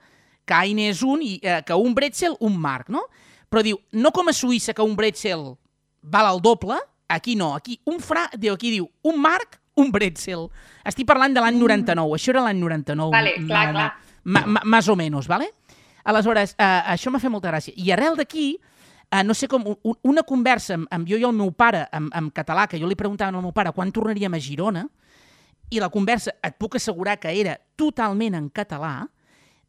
que 0.47 0.55
eine 0.55 0.91
és 0.91 1.03
un 1.03 1.23
i 1.23 1.37
eh, 1.43 1.63
que 1.67 1.75
un 1.75 1.95
bretzel, 1.95 2.37
un 2.41 2.59
marc, 2.61 2.91
no? 2.93 3.07
Però 3.51 3.63
diu, 3.63 3.79
no 3.93 4.13
com 4.15 4.29
a 4.29 4.35
Suïssa 4.35 4.75
que 4.75 4.85
un 4.85 4.97
bretzel 4.99 5.55
val 6.03 6.29
el 6.35 6.43
doble, 6.43 6.79
aquí 7.09 7.37
no, 7.39 7.55
aquí 7.55 7.81
un 7.87 8.01
fra, 8.03 8.27
diu, 8.35 8.55
aquí 8.55 8.73
diu, 8.75 8.89
un 9.07 9.21
marc, 9.23 9.61
un 9.77 9.91
bretzel. 9.93 10.47
Estic 10.85 11.07
parlant 11.09 11.35
de 11.35 11.41
l'any 11.45 11.59
99, 11.61 12.15
això 12.17 12.33
era 12.35 12.43
l'any 12.47 12.59
99. 12.61 13.11
Vale, 13.13 13.35
clar, 13.47 13.71
clar. 13.73 13.91
ma- 14.25 14.47
ma- 14.47 14.63
Más 14.65 14.89
o 14.89 14.97
menos, 14.97 15.29
¿vale? 15.29 15.51
Aleshores, 16.05 16.55
eh, 16.59 16.83
això 16.95 17.11
m'ha 17.11 17.19
fet 17.21 17.31
molta 17.31 17.51
gràcia. 17.51 17.75
I 17.77 17.91
arrel 17.93 18.17
d'aquí, 18.17 18.59
eh, 19.11 19.23
no 19.25 19.35
sé 19.35 19.49
com, 19.49 19.65
un, 19.83 19.97
una 20.03 20.23
conversa 20.23 20.75
amb, 20.75 20.87
amb 20.91 21.09
jo 21.09 21.17
i 21.19 21.25
el 21.25 21.33
meu 21.35 21.51
pare 21.53 21.89
en, 21.93 22.09
en 22.15 22.31
català, 22.31 22.67
que 22.69 22.79
jo 22.79 22.87
li 22.87 22.95
preguntava 22.97 23.35
al 23.37 23.43
meu 23.43 23.53
pare 23.53 23.73
quan 23.73 23.91
tornaríem 23.93 24.35
a 24.35 24.41
Girona, 24.41 24.87
i 25.71 25.81
la 25.83 25.89
conversa, 25.91 26.31
et 26.47 26.55
puc 26.59 26.77
assegurar 26.79 27.17
que 27.19 27.33
era 27.41 27.57
totalment 27.75 28.37
en 28.39 28.49
català, 28.51 29.09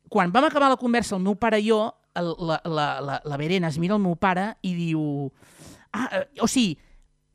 quan 0.10 0.32
vam 0.32 0.46
acabar 0.46 0.70
la 0.70 0.78
conversa, 0.78 1.16
el 1.18 1.24
meu 1.26 1.36
pare 1.36 1.58
i 1.60 1.70
jo, 1.72 1.80
el, 2.16 2.34
la, 2.40 2.62
la, 2.66 2.86
la, 3.02 3.22
la 3.26 3.38
Verena 3.38 3.68
es 3.68 3.78
mira 3.78 3.96
el 3.98 4.02
meu 4.02 4.16
pare 4.16 4.52
i 4.62 4.76
diu... 4.78 5.32
Ah, 5.94 6.08
eh, 6.12 6.28
o 6.42 6.48
sigui, 6.48 6.78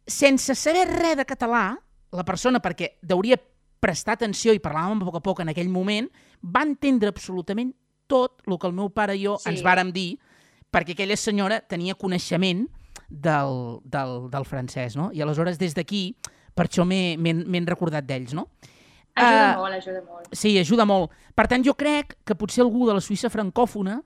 sense 0.07 0.55
saber 0.55 0.87
res 0.89 1.17
de 1.19 1.25
català, 1.27 1.77
la 2.13 2.25
persona, 2.25 2.61
perquè 2.61 2.99
deuria 3.03 3.39
prestar 3.83 4.15
atenció 4.15 4.53
i 4.55 4.61
parlàvem 4.63 5.01
a 5.03 5.07
poc 5.09 5.17
a 5.19 5.21
poc 5.25 5.41
en 5.43 5.49
aquell 5.51 5.69
moment, 5.73 6.09
va 6.45 6.63
entendre 6.63 7.09
absolutament 7.11 7.73
tot 8.07 8.43
el 8.47 8.59
que 8.59 8.67
el 8.69 8.75
meu 8.77 8.91
pare 8.91 9.17
i 9.17 9.25
jo 9.25 9.39
Sí. 9.39 9.49
ens 9.51 9.63
vàrem 9.65 9.91
dir, 9.93 10.19
perquè 10.71 10.93
aquella 10.93 11.17
senyora 11.17 11.61
tenia 11.61 11.95
coneixement 11.95 12.67
del, 13.09 13.81
del, 13.85 14.31
del 14.31 14.45
francès, 14.45 14.97
no? 14.97 15.11
I 15.13 15.21
aleshores, 15.23 15.59
des 15.59 15.75
d'aquí, 15.75 16.15
per 16.55 16.67
això 16.69 16.85
m'he 16.87 17.65
recordat 17.67 18.05
d'ells, 18.05 18.35
no? 18.35 18.49
Ajuda 19.15 19.53
Ah, 19.53 19.57
molt, 19.59 19.75
ajuda 19.75 20.01
molt. 20.07 20.29
Sí, 20.33 20.59
ajuda 20.59 20.87
molt. 20.89 21.11
Per 21.35 21.47
tant, 21.49 21.63
jo 21.65 21.75
crec 21.75 22.17
que 22.25 22.35
potser 22.35 22.63
algú 22.65 22.87
de 22.89 22.95
la 22.95 23.01
Suïssa 23.01 23.29
francòfona, 23.29 23.99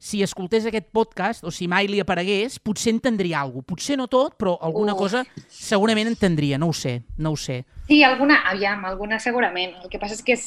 si 0.00 0.22
escoltés 0.24 0.64
aquest 0.64 0.88
podcast, 0.96 1.44
o 1.44 1.52
si 1.52 1.68
mai 1.68 1.84
li 1.86 2.00
aparegués, 2.00 2.56
potser 2.64 2.94
entendria 2.96 3.42
alguna 3.42 3.60
cosa. 3.60 3.68
Potser 3.70 3.98
no 4.00 4.06
tot, 4.08 4.34
però 4.40 4.56
alguna 4.64 4.94
Uf. 4.96 5.02
cosa 5.04 5.20
segurament 5.52 6.08
entendria, 6.08 6.56
no 6.58 6.70
ho 6.70 6.72
sé, 6.72 7.02
no 7.18 7.34
ho 7.34 7.36
sé. 7.36 7.66
Sí, 7.86 8.00
alguna, 8.02 8.40
aviam, 8.48 8.82
alguna 8.88 9.20
segurament. 9.20 9.76
El 9.84 9.90
que 9.92 10.00
passa 10.00 10.16
és 10.16 10.22
que 10.24 10.32
és, 10.38 10.46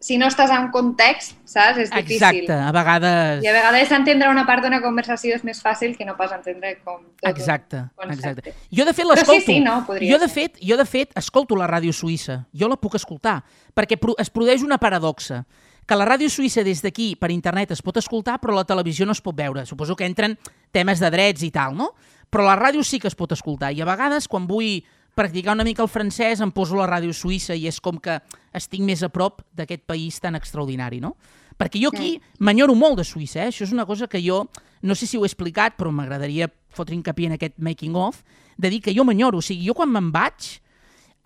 si 0.00 0.16
no 0.16 0.26
estàs 0.26 0.50
en 0.56 0.70
context, 0.72 1.36
saps? 1.44 1.82
És 1.84 1.92
difícil. 1.92 2.16
Exacte, 2.16 2.56
a 2.56 2.72
vegades... 2.72 3.44
I 3.44 3.50
a 3.50 3.54
vegades 3.58 3.92
entendre 3.92 4.30
una 4.32 4.46
part 4.48 4.64
d'una 4.64 4.80
conversació 4.80 5.36
és 5.36 5.44
més 5.44 5.60
fàcil 5.60 5.98
que 5.98 6.08
no 6.08 6.16
pas 6.16 6.32
entendre 6.32 6.72
com 6.80 7.02
tot 7.20 7.28
Exacte, 7.28 7.84
un 8.00 8.16
exacte. 8.16 8.56
Jo, 8.72 8.88
de 8.88 8.96
fet, 8.96 9.04
Però 9.04 9.20
sí, 9.20 9.20
l'escolto. 9.20 9.52
sí, 9.52 9.60
no, 9.60 9.76
jo, 10.00 10.18
de 10.18 10.28
ser. 10.28 10.32
fet, 10.32 10.58
jo, 10.64 10.80
de 10.80 10.88
fet, 10.88 11.12
escolto 11.20 11.60
la 11.60 11.68
ràdio 11.68 11.92
suïssa. 11.92 12.46
Jo 12.56 12.72
la 12.72 12.80
puc 12.80 12.96
escoltar, 12.96 13.42
perquè 13.76 14.00
es 14.16 14.32
produeix 14.32 14.64
una 14.64 14.80
paradoxa 14.80 15.44
que 15.86 15.96
la 15.96 16.06
ràdio 16.08 16.30
suïssa 16.32 16.64
des 16.64 16.80
d'aquí 16.84 17.14
per 17.20 17.30
internet 17.34 17.74
es 17.74 17.82
pot 17.84 17.96
escoltar, 18.00 18.38
però 18.40 18.54
la 18.56 18.64
televisió 18.64 19.06
no 19.06 19.12
es 19.12 19.20
pot 19.20 19.36
veure. 19.36 19.66
Suposo 19.66 19.96
que 19.96 20.06
entren 20.08 20.38
temes 20.72 21.00
de 21.00 21.10
drets 21.12 21.44
i 21.44 21.50
tal, 21.52 21.76
no? 21.76 21.92
Però 22.30 22.46
la 22.46 22.56
ràdio 22.58 22.82
sí 22.82 22.98
que 22.98 23.08
es 23.08 23.14
pot 23.14 23.32
escoltar. 23.32 23.72
I 23.72 23.82
a 23.84 23.88
vegades, 23.88 24.28
quan 24.28 24.48
vull 24.48 24.82
practicar 25.14 25.54
una 25.54 25.64
mica 25.64 25.84
el 25.84 25.88
francès, 25.92 26.40
em 26.42 26.50
poso 26.50 26.76
la 26.76 26.88
ràdio 26.90 27.14
suïssa 27.14 27.54
i 27.54 27.68
és 27.70 27.78
com 27.80 28.00
que 28.02 28.18
estic 28.52 28.82
més 28.82 29.04
a 29.04 29.10
prop 29.12 29.44
d'aquest 29.54 29.84
país 29.86 30.18
tan 30.20 30.34
extraordinari, 30.34 31.00
no? 31.00 31.14
Perquè 31.54 31.78
jo 31.78 31.92
aquí 31.92 32.16
m'enyoro 32.42 32.74
molt 32.74 32.98
de 32.98 33.04
Suïssa, 33.06 33.44
eh? 33.44 33.52
Això 33.52 33.62
és 33.62 33.72
una 33.72 33.86
cosa 33.86 34.08
que 34.10 34.18
jo, 34.18 34.40
no 34.82 34.94
sé 34.98 35.06
si 35.06 35.16
ho 35.16 35.22
he 35.22 35.28
explicat, 35.30 35.76
però 35.78 35.92
m'agradaria 35.94 36.50
fotre 36.74 36.96
hincapié 36.96 37.30
en 37.30 37.36
aquest 37.36 37.60
making 37.62 37.94
of, 37.94 38.24
de 38.58 38.70
dir 38.72 38.80
que 38.82 38.94
jo 38.94 39.04
m'enyoro. 39.06 39.38
O 39.38 39.44
sigui, 39.44 39.68
jo 39.68 39.76
quan 39.78 39.92
me'n 39.94 40.10
vaig, 40.14 40.48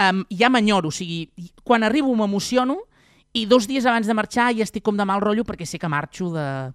um, 0.05 0.21
ja 0.29 0.51
m'enyoro. 0.53 0.93
O 0.93 0.95
sigui, 0.95 1.31
quan 1.65 1.87
arribo 1.87 2.13
m'emociono 2.13 2.77
i 3.39 3.47
dos 3.47 3.67
dies 3.71 3.87
abans 3.87 4.07
de 4.07 4.15
marxar 4.19 4.51
ja 4.57 4.67
estic 4.67 4.83
com 4.87 4.97
de 4.99 5.05
mal 5.09 5.21
rotllo 5.23 5.45
perquè 5.47 5.67
sé 5.67 5.79
que 5.79 5.89
marxo 5.89 6.31
de- 6.35 6.73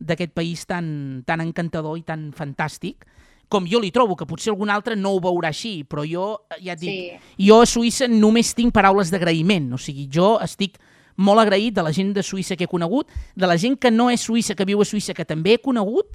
d'aquest 0.00 0.32
país 0.36 0.66
tan, 0.68 1.22
tan 1.24 1.40
encantador 1.40 1.96
i 1.98 2.02
tan 2.04 2.30
fantàstic 2.36 3.06
com 3.48 3.64
jo 3.70 3.78
li 3.78 3.92
trobo, 3.94 4.16
que 4.18 4.26
potser 4.26 4.50
algun 4.50 4.70
altre 4.74 4.96
no 4.98 5.12
ho 5.14 5.20
veurà 5.22 5.52
així, 5.52 5.84
però 5.86 6.02
jo, 6.04 6.40
eh, 6.50 6.58
ja 6.66 6.72
et 6.74 6.80
dic, 6.80 6.90
Sí. 6.90 7.46
jo 7.46 7.60
a 7.62 7.66
Suïssa 7.66 8.08
només 8.10 8.50
tinc 8.58 8.72
paraules 8.74 9.08
d'agraïment, 9.12 9.72
o 9.72 9.78
sigui, 9.78 10.08
jo 10.10 10.40
estic 10.42 10.80
molt 11.16 11.38
agraït 11.40 11.72
de 11.72 11.82
la 11.86 11.92
gent 11.92 12.12
de 12.12 12.22
Suïssa 12.26 12.56
que 12.56 12.64
he 12.64 12.68
conegut, 12.68 13.06
de 13.36 13.46
la 13.46 13.56
gent 13.56 13.78
que 13.78 13.90
no 13.92 14.10
és 14.10 14.20
suïssa, 14.20 14.56
que 14.56 14.64
viu 14.66 14.80
a 14.82 14.84
Suïssa, 14.84 15.14
que 15.14 15.24
també 15.24 15.54
he 15.54 15.58
conegut, 15.62 16.06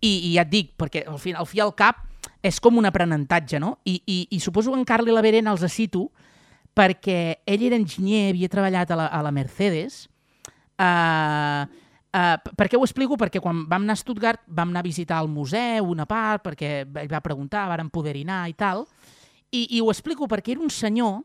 i, 0.00 0.28
i 0.28 0.34
ja 0.34 0.42
et 0.42 0.50
dic, 0.50 0.74
perquè 0.76 1.06
al, 1.08 1.18
fi, 1.18 1.32
al 1.32 1.46
fi 1.46 1.60
al 1.64 1.72
cap 1.74 2.04
és 2.42 2.60
com 2.60 2.76
un 2.76 2.84
aprenentatge, 2.84 3.58
no? 3.58 3.78
I, 3.84 4.02
i, 4.06 4.28
i 4.30 4.38
suposo 4.40 4.70
que 4.70 4.78
en 4.78 4.84
Carli 4.84 5.10
i 5.10 5.14
la 5.14 5.22
Verena 5.24 5.50
els 5.56 5.64
cito 5.72 6.10
perquè 6.74 7.40
ell 7.46 7.62
era 7.68 7.78
enginyer, 7.78 8.32
havia 8.32 8.50
treballat 8.50 8.90
a 8.90 8.98
la, 8.98 9.06
a 9.06 9.22
la 9.22 9.32
Mercedes. 9.34 10.04
Uh, 10.74 11.62
uh, 12.10 12.36
per 12.58 12.66
què 12.66 12.78
ho 12.78 12.84
explico? 12.86 13.18
Perquè 13.20 13.42
quan 13.42 13.62
vam 13.70 13.86
anar 13.86 13.94
a 13.94 14.00
Stuttgart 14.02 14.42
vam 14.46 14.74
anar 14.74 14.82
a 14.82 14.88
visitar 14.88 15.20
el 15.22 15.30
museu, 15.30 15.86
una 15.94 16.06
part, 16.10 16.42
perquè 16.48 16.72
ell 16.82 17.12
va 17.12 17.22
preguntar, 17.24 17.68
varen 17.70 17.92
poder-hi 17.94 18.24
anar 18.26 18.42
i 18.50 18.56
tal, 18.58 18.84
i, 19.54 19.76
i 19.78 19.80
ho 19.80 19.90
explico 19.92 20.26
perquè 20.30 20.56
era 20.56 20.64
un 20.64 20.72
senyor 20.74 21.22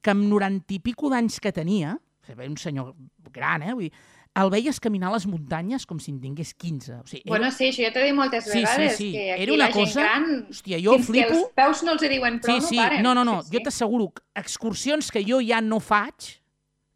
que 0.00 0.14
amb 0.14 0.24
90 0.30 0.78
i 0.78 0.80
pico 0.80 1.10
d'anys 1.12 1.40
que 1.42 1.52
tenia, 1.52 1.96
un 2.36 2.56
senyor 2.60 2.94
gran, 3.32 3.64
eh? 3.64 3.74
Vull 3.74 3.88
dir, 3.88 3.92
el 4.34 4.50
veies 4.50 4.78
caminar 4.80 5.08
a 5.10 5.14
les 5.16 5.26
muntanyes 5.26 5.84
com 5.86 5.98
si 5.98 6.10
en 6.12 6.20
tingués 6.20 6.52
15. 6.54 6.92
O 7.00 7.06
sigui, 7.06 7.22
era- 7.24 7.30
Bueno, 7.30 7.50
sí, 7.50 7.64
això 7.70 7.82
ja 7.86 7.92
t'ho 7.92 7.98
he 8.00 8.04
dit 8.06 8.14
moltes 8.14 8.44
Sí, 8.44 8.50
sí, 8.52 8.58
vegades, 8.60 8.96
sí. 8.96 9.12
que 9.12 9.32
aquí 9.32 9.42
Era 9.42 9.52
una 9.54 9.64
la 9.68 9.72
gent 9.72 9.86
cosa- 9.88 10.00
gran, 10.02 10.46
Hòstia, 10.50 10.78
jo 10.84 10.92
fins 10.94 11.06
flipo... 11.06 11.28
que 11.28 11.34
els 11.38 11.48
peus 11.56 11.82
no 11.82 11.92
els 11.92 12.02
hi 12.02 12.08
diuen 12.08 12.40
prou, 12.40 12.60
Sí, 12.60 12.66
sí, 12.68 12.76
no 12.76 12.82
paren. 12.82 13.02
no, 13.02 13.14
no, 13.14 13.24
no, 13.24 13.42
Sí, 13.42 13.48
jo 13.52 13.58
sí. 13.58 13.62
t'asseguro 13.64 14.10
que 14.14 14.22
excursions 14.36 15.10
que 15.10 15.24
jo 15.24 15.40
ja 15.40 15.60
no 15.60 15.80
faig, 15.80 16.38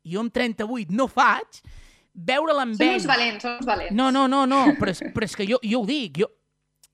jo 0.04 0.20
amb 0.20 0.32
38 0.32 0.90
no 0.92 1.08
faig, 1.08 1.62
veure-la 2.14 2.62
amb 2.62 2.76
Són 2.76 2.94
uns 2.94 3.06
valents, 3.06 3.42
són 3.42 3.56
uns 3.58 3.66
valents. 3.66 3.92
No, 3.96 4.10
no, 4.12 4.28
no, 4.28 4.46
no, 4.46 4.64
però 4.78 4.90
és, 4.90 5.00
però 5.14 5.24
és 5.24 5.34
que 5.36 5.46
jo, 5.48 5.58
jo 5.64 5.80
ho 5.80 5.86
dic, 5.86 6.18
jo, 6.18 6.28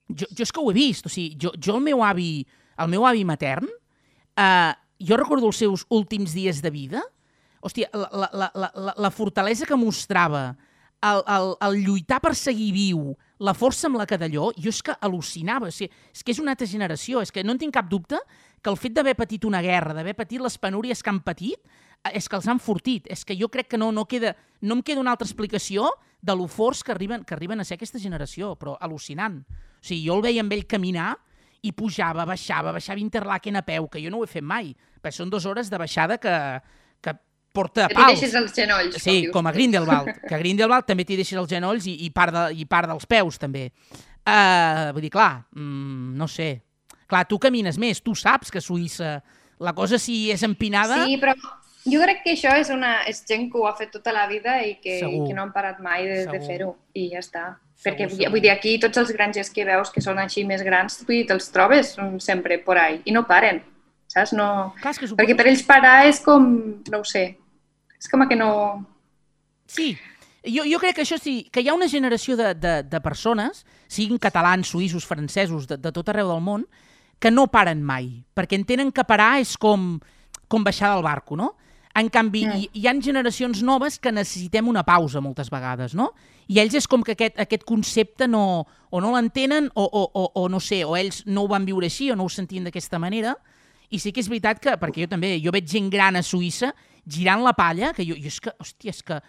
jo, 0.09 0.25
jo 0.31 0.43
és 0.43 0.51
que 0.51 0.59
ho 0.61 0.71
he 0.71 0.73
vist, 0.73 1.05
o 1.05 1.09
sigui, 1.09 1.35
jo, 1.37 1.51
jo 1.59 1.75
el 1.75 1.81
meu 1.83 2.01
avi, 2.03 2.45
el 2.79 2.87
meu 2.87 3.05
avi 3.05 3.23
matern, 3.25 3.67
eh, 4.35 4.73
jo 4.99 5.17
recordo 5.17 5.45
els 5.47 5.57
seus 5.57 5.85
últims 5.89 6.33
dies 6.33 6.61
de 6.63 6.69
vida, 6.71 7.03
hòstia, 7.61 7.89
la, 7.93 8.09
la, 8.11 8.29
la, 8.33 8.71
la, 8.75 8.93
la- 8.97 9.11
fortalesa 9.11 9.65
que 9.65 9.77
mostrava, 9.77 10.55
el, 11.01 11.21
el, 11.31 11.53
el 11.63 11.77
lluitar 11.85 12.19
per 12.21 12.33
seguir 12.35 12.71
viu, 12.75 13.13
la 13.39 13.53
força 13.55 13.87
amb 13.87 13.99
la 14.01 14.05
que 14.07 14.17
d'allò, 14.19 14.49
jo 14.59 14.71
és 14.71 14.81
que 14.83 14.95
al·lucinava, 14.99 15.69
o 15.69 15.71
sigui, 15.71 15.91
és 16.11 16.23
que 16.23 16.33
és 16.35 16.41
una 16.43 16.51
altra 16.51 16.67
generació, 16.67 17.21
és 17.23 17.31
que 17.31 17.43
no 17.43 17.55
en 17.55 17.61
tinc 17.61 17.73
cap 17.77 17.87
dubte 17.87 18.19
que 18.61 18.69
el 18.71 18.75
fet 18.75 18.97
d'haver 18.97 19.15
patit 19.15 19.45
una 19.47 19.61
guerra, 19.63 19.93
d'haver 19.95 20.15
patit 20.17 20.43
les 20.43 20.57
penúries 20.59 21.01
que 21.01 21.09
han 21.13 21.21
patit, 21.23 21.55
eh, 22.03 22.17
és 22.19 22.27
que 22.27 22.35
els 22.35 22.47
han 22.51 22.59
fortit, 22.59 23.07
és 23.07 23.23
que 23.23 23.37
jo 23.39 23.47
crec 23.47 23.69
que 23.71 23.79
no, 23.79 23.93
no, 23.95 24.03
queda, 24.11 24.33
no 24.61 24.75
em 24.75 24.83
queda 24.83 24.99
una 24.99 25.15
altra 25.15 25.27
explicació 25.27 25.87
de 26.21 26.35
lo 26.35 26.49
forts 26.51 26.83
que 26.83 26.91
arriben, 26.91 27.23
que 27.23 27.33
arriben 27.33 27.61
a 27.61 27.63
ser 27.63 27.77
aquesta 27.79 27.99
generació, 27.99 28.57
però 28.59 28.75
al·lucinant. 28.83 29.39
O 29.79 29.79
sigui, 29.79 30.03
jo 30.09 30.17
el 30.19 30.25
veia 30.25 30.43
amb 30.43 30.51
ell 30.51 30.65
caminar 30.67 31.13
i 31.63 31.71
pujava, 31.71 32.25
baixava, 32.27 32.73
baixava 32.75 32.99
Interlaken 32.99 33.55
a 33.55 33.63
peu, 33.63 33.87
que 33.87 34.03
jo 34.03 34.11
no 34.11 34.19
ho 34.19 34.27
he 34.27 34.31
fet 34.31 34.43
mai, 34.43 34.73
perquè 34.99 35.15
són 35.15 35.31
dues 35.31 35.47
hores 35.47 35.71
de 35.71 35.79
baixada 35.79 36.19
que 36.19 36.35
porta 37.53 37.87
Que 37.89 37.95
pals. 37.97 38.19
deixes 38.19 38.35
els 38.35 38.53
genolls, 38.55 38.95
Sí, 39.01 39.21
dius 39.25 39.33
com 39.33 39.47
a. 39.47 39.51
Grindelwald, 39.55 40.21
que 40.27 40.35
a 40.35 40.39
Grindelwald 40.41 40.85
també 40.87 41.05
t'hi 41.05 41.17
deixes 41.19 41.37
els 41.39 41.49
genolls 41.49 41.87
i, 41.89 41.95
i, 42.05 42.09
part 42.15 42.33
de, 42.35 42.43
i 42.61 42.65
part 42.69 42.87
dels 42.91 43.05
peus, 43.09 43.37
també. 43.41 43.71
Uh, 44.27 44.91
vull 44.93 45.01
dir, 45.01 45.09
clar, 45.13 45.45
mm, 45.55 46.15
no 46.19 46.27
sé. 46.29 46.61
Clar, 47.09 47.23
tu 47.27 47.39
camines 47.41 47.79
més, 47.81 48.01
tu 48.05 48.13
saps 48.13 48.51
que 48.53 48.61
Suïssa 48.61 49.15
la 49.59 49.73
cosa 49.73 49.97
si 49.97 50.29
és 50.31 50.43
empinada... 50.45 51.01
Sí, 51.05 51.17
però 51.17 51.33
jo 51.89 52.01
crec 52.03 52.21
que 52.23 52.35
això 52.35 52.51
és, 52.59 52.69
una, 52.69 52.99
és 53.09 53.23
gent 53.25 53.47
que 53.49 53.57
ho 53.57 53.65
ha 53.65 53.73
fet 53.79 53.89
tota 53.91 54.13
la 54.13 54.27
vida 54.29 54.59
i 54.61 54.75
que, 54.83 54.99
Segur. 54.99 55.25
que 55.27 55.33
no 55.33 55.41
han 55.47 55.51
parat 55.55 55.79
mai 55.81 56.05
de, 56.05 56.19
de 56.29 56.39
fer-ho. 56.45 56.75
I 56.93 57.07
ja 57.15 57.23
està. 57.23 57.47
Segur, 57.79 57.95
Perquè 57.95 58.09
segur. 58.11 58.29
vull 58.35 58.43
dir, 58.43 58.51
aquí 58.53 58.75
tots 58.77 58.99
els 59.01 59.09
grangers 59.15 59.49
que 59.55 59.65
veus 59.65 59.89
que 59.89 60.03
són 60.03 60.19
així 60.19 60.43
més 60.45 60.61
grans, 60.61 60.99
vull 61.07 61.21
dir, 61.21 61.25
te'ls 61.31 61.49
trobes 61.55 61.95
sempre 62.19 62.59
por 62.59 62.77
ahí 62.77 62.99
i 63.05 63.15
no 63.15 63.23
paren, 63.25 63.63
saps? 64.11 64.35
No... 64.37 64.75
Clar, 64.83 64.93
que 64.93 65.07
suposo... 65.07 65.17
Perquè 65.17 65.37
per 65.39 65.47
ells 65.49 65.63
parar 65.65 66.05
és 66.11 66.19
com, 66.21 66.45
no 66.91 66.99
ho 67.01 67.07
sé, 67.07 67.38
és 67.99 68.07
com 68.11 68.23
que 68.27 68.35
no... 68.39 68.51
Sí, 69.69 69.91
jo, 70.45 70.63
jo 70.65 70.79
crec 70.79 70.95
que 70.97 71.03
això 71.05 71.19
sí, 71.19 71.49
que 71.51 71.61
hi 71.61 71.69
ha 71.69 71.75
una 71.75 71.89
generació 71.91 72.37
de, 72.39 72.53
de, 72.55 72.75
de 72.87 73.01
persones, 73.03 73.65
siguin 73.91 74.17
catalans, 74.17 74.71
suïssos, 74.71 75.05
francesos, 75.05 75.67
de, 75.67 75.77
de 75.77 75.91
tot 75.93 76.09
arreu 76.09 76.31
del 76.31 76.41
món, 76.41 76.65
que 77.19 77.31
no 77.31 77.49
paren 77.51 77.83
mai, 77.83 78.23
perquè 78.33 78.55
entenen 78.57 78.93
que 78.95 79.03
parar 79.03 79.39
és 79.43 79.57
com, 79.59 79.97
com 80.47 80.63
baixar 80.63 80.93
del 80.95 81.03
barco, 81.03 81.35
no? 81.35 81.55
En 81.99 82.07
canvi, 82.07 82.45
Mm. 82.45 82.55
hi, 82.55 82.69
hi 82.79 82.87
han 82.87 83.01
generacions 83.03 83.61
noves 83.65 83.97
que 83.99 84.11
necessitem 84.13 84.67
una 84.69 84.85
pausa 84.87 85.19
moltes 85.19 85.49
vegades, 85.51 85.93
no? 85.97 86.13
I 86.47 86.59
ells 86.61 86.77
és 86.79 86.87
com 86.87 87.03
que 87.03 87.11
aquest, 87.17 87.37
aquest 87.41 87.65
concepte 87.67 88.27
no, 88.29 88.65
o 88.89 89.01
no 89.01 89.11
l'entenen 89.11 89.67
o, 89.73 89.83
o, 89.83 90.03
o, 90.13 90.31
o 90.39 90.47
no 90.49 90.61
sé, 90.63 90.85
o 90.85 90.95
ells 90.95 91.25
no 91.25 91.43
ho 91.43 91.49
van 91.51 91.65
viure 91.65 91.89
així 91.89 92.11
o 92.11 92.15
no 92.15 92.23
ho 92.25 92.29
sentien 92.29 92.63
d'aquesta 92.63 93.01
manera. 93.01 93.35
I 93.89 93.99
sí 93.99 94.13
que 94.13 94.21
és 94.21 94.29
veritat 94.29 94.61
que, 94.61 94.77
perquè 94.79 95.03
jo 95.03 95.09
també, 95.11 95.33
jo 95.43 95.51
veig 95.51 95.67
gent 95.67 95.89
gran 95.91 96.15
a 96.15 96.23
Suïssa 96.23 96.71
girant 97.09 97.41
la 97.43 97.53
palla, 97.57 97.93
que 97.93 98.05
jo, 98.05 98.15
jo 98.15 98.27
és 98.29 98.39
que, 98.39 98.53
hòstia, 98.59 98.93
és 98.93 99.01
que, 99.03 99.19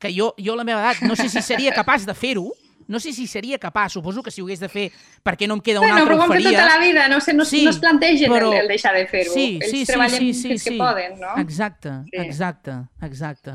que 0.00 0.12
jo, 0.14 0.34
jo 0.38 0.52
a 0.54 0.60
la 0.60 0.64
meva 0.68 0.80
edat 0.84 1.02
no 1.08 1.16
sé 1.16 1.28
si 1.32 1.40
seria 1.42 1.72
capaç 1.72 2.04
de 2.08 2.14
fer-ho, 2.14 2.50
no 2.90 2.98
sé 2.98 3.12
si 3.14 3.26
seria 3.30 3.56
capaç, 3.58 3.92
suposo 3.94 4.22
que 4.22 4.32
si 4.34 4.42
ho 4.42 4.46
hagués 4.48 4.58
de 4.60 4.68
fer 4.68 4.88
perquè 5.22 5.46
no 5.46 5.54
em 5.54 5.60
queda 5.62 5.78
Bueno, 5.78 5.94
altra 6.00 6.08
però 6.10 6.16
ho 6.18 6.22
han 6.24 6.30
fet 6.32 6.40
oferia. 6.40 6.58
tota 6.58 6.72
la 6.74 6.78
vida, 6.84 7.08
no, 7.08 7.20
sé, 7.20 7.32
no, 7.34 7.44
Sí, 7.44 7.62
no 7.64 7.70
es 7.70 7.78
plantegen 7.78 8.32
però- 8.32 8.52
el, 8.52 8.62
el 8.64 8.68
deixar 8.68 8.94
de 8.96 9.06
fer-ho. 9.06 9.32
Sí, 9.32 9.58
Ells 9.60 9.70
sí, 9.70 9.84
sí, 9.84 9.86
treballen 9.86 10.18
sí, 10.18 10.34
sí, 10.34 10.58
sí. 10.58 10.70
que 10.70 10.76
poden, 10.78 11.20
no? 11.20 11.36
Exacte, 11.38 11.90
Sí. 12.10 12.16
exacte, 12.24 12.72
exacte. 13.02 13.54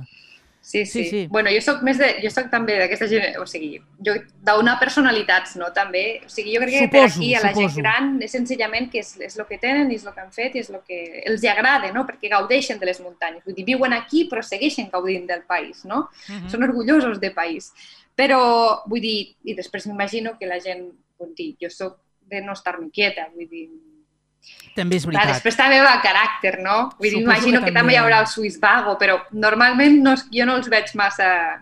Sí, 0.66 0.84
Sí, 0.84 1.04
sí. 1.04 1.10
sí. 1.12 1.28
Bueno, 1.30 1.52
jo 1.54 1.60
soc 1.62 1.84
més 1.86 2.00
de, 2.02 2.08
jo 2.24 2.30
soc 2.34 2.48
també 2.50 2.74
d'aquesta 2.80 3.06
gent, 3.06 3.36
o 3.38 3.44
sigui, 3.46 3.76
jo 4.02 4.16
d'una 4.48 4.74
personalitats, 4.82 5.52
no, 5.62 5.68
també. 5.76 6.22
O 6.26 6.30
sigui, 6.34 6.56
jo 6.56 6.62
crec 6.64 6.74
que 6.80 6.88
per 6.90 7.04
Suposo, 7.04 7.20
aquí 7.22 7.36
a 7.36 7.42
la 7.44 7.52
gent 7.54 7.70
suposo. 7.70 7.84
gran 7.84 8.08
és 8.26 8.32
senzillament 8.34 8.90
que 8.90 9.04
és, 9.04 9.12
és 9.28 9.38
el 9.38 9.46
que 9.46 9.60
tenen, 9.62 9.92
i 9.94 10.00
és 10.00 10.08
el 10.10 10.16
que 10.16 10.24
han 10.24 10.32
fet 10.34 10.56
i 10.58 10.64
és 10.64 10.72
el 10.74 10.82
que 10.88 11.22
els 11.30 11.46
agrada, 11.52 11.92
no? 11.94 12.02
Perquè 12.10 12.32
gaudeixen 12.34 12.80
de 12.82 12.90
les 12.90 13.00
muntanyes. 13.00 13.46
Vull 13.46 13.54
dir, 13.60 13.66
viuen 13.70 13.94
aquí 13.94 14.26
però 14.32 14.42
segueixen 14.42 14.90
gaudint 14.90 15.28
del 15.30 15.44
país, 15.46 15.86
no? 15.86 16.10
Mhm. 16.30 16.50
Són 16.50 16.64
orgullosos 16.66 17.20
de 17.22 17.30
país. 17.30 17.70
Però, 18.18 18.82
vull 18.90 19.02
dir, 19.06 19.36
i 19.44 19.54
després 19.54 19.86
m'imagino 19.86 20.34
que 20.40 20.48
la 20.50 20.58
gent, 20.60 20.88
vull 21.20 21.36
dir, 21.38 21.56
jo 21.62 21.70
sóc 21.70 22.00
de 22.26 22.42
no 22.42 22.54
estar-me 22.58 22.90
quieta, 22.90 23.30
vull 23.36 23.48
dir, 23.48 23.70
També 24.76 24.98
és 24.98 25.06
Clar, 25.06 25.14
veritat. 25.14 25.36
després 25.38 25.56
també 25.56 25.80
va 25.82 26.02
caràcter, 26.04 26.58
no? 26.62 26.90
Vull 27.00 27.10
dir, 27.14 27.22
imagino 27.22 27.60
que 27.62 27.72
que, 27.72 27.72
també 27.78 27.94
hi 27.94 27.98
haurà 28.02 28.20
el 28.20 28.28
Swiss 28.28 28.60
Vago, 28.60 28.98
però 29.00 29.22
normalment 29.32 30.02
no, 30.04 30.16
jo 30.32 30.46
no 30.46 30.58
els 30.58 30.68
veig 30.70 30.92
massa 30.96 31.62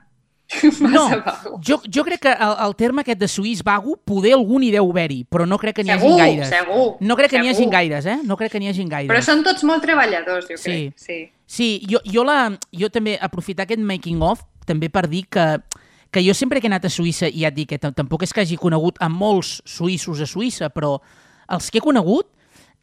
No, 0.81 1.07
Massa 1.09 1.17
vago. 1.25 1.59
jo, 1.65 1.79
jo 1.89 2.03
crec 2.03 2.19
que 2.21 2.31
el, 2.33 2.55
el 2.65 2.75
terme 2.75 3.01
aquest 3.01 3.17
de 3.19 3.27
suís 3.31 3.63
vago, 3.63 3.95
poder 4.05 4.33
algun 4.35 4.61
hi 4.63 4.71
deu 4.73 4.89
haver-hi, 4.91 5.23
però 5.25 5.47
no 5.47 5.57
crec 5.57 5.77
que 5.77 5.83
n'hi 5.85 5.93
hagi 5.93 6.03
Segur, 6.03 6.17
gaires. 6.19 6.49
segur. 6.49 6.83
No 6.99 7.15
crec 7.17 7.31
que 7.31 7.39
n'hi 7.39 7.49
hagi 7.49 7.63
segur. 7.63 7.71
gaires, 7.73 8.05
eh? 8.05 8.17
No 8.23 8.37
crec 8.37 8.51
que 8.51 8.59
n'hi 8.59 8.67
hagi 8.69 8.83
gaires. 8.85 9.09
Però 9.09 9.21
són 9.23 9.41
tots 9.43 9.63
molt 9.63 9.81
treballadors, 9.81 10.45
jo 10.49 10.57
Sí. 10.57 10.63
crec. 10.69 10.93
Sí. 10.99 11.31
Sí, 11.47 11.69
jo, 11.89 11.99
jo, 12.05 12.23
la, 12.23 12.51
jo 12.71 12.89
també 12.89 13.17
aprofitar 13.21 13.63
aquest 13.65 13.79
making 13.81 14.21
of 14.21 14.43
també 14.65 14.89
per 14.89 15.07
dir 15.09 15.23
que, 15.29 15.47
que 16.11 16.21
jo 16.27 16.33
sempre 16.33 16.59
que 16.61 16.67
he 16.67 16.71
anat 16.71 16.85
a 16.85 16.89
Suïssa, 16.89 17.27
i 17.31 17.41
ja 17.41 17.47
et 17.49 17.55
dic 17.55 17.69
que 17.69 17.79
tam- 17.79 17.93
tampoc 17.93 18.23
és 18.23 18.33
que 18.33 18.41
hagi 18.41 18.57
conegut 18.57 18.97
a 18.99 19.09
molts 19.09 19.61
suïssos 19.65 20.21
a 20.21 20.25
Suïssa, 20.29 20.69
però 20.69 20.99
els 21.49 21.71
que 21.71 21.79
he 21.79 21.81
conegut, 21.81 22.27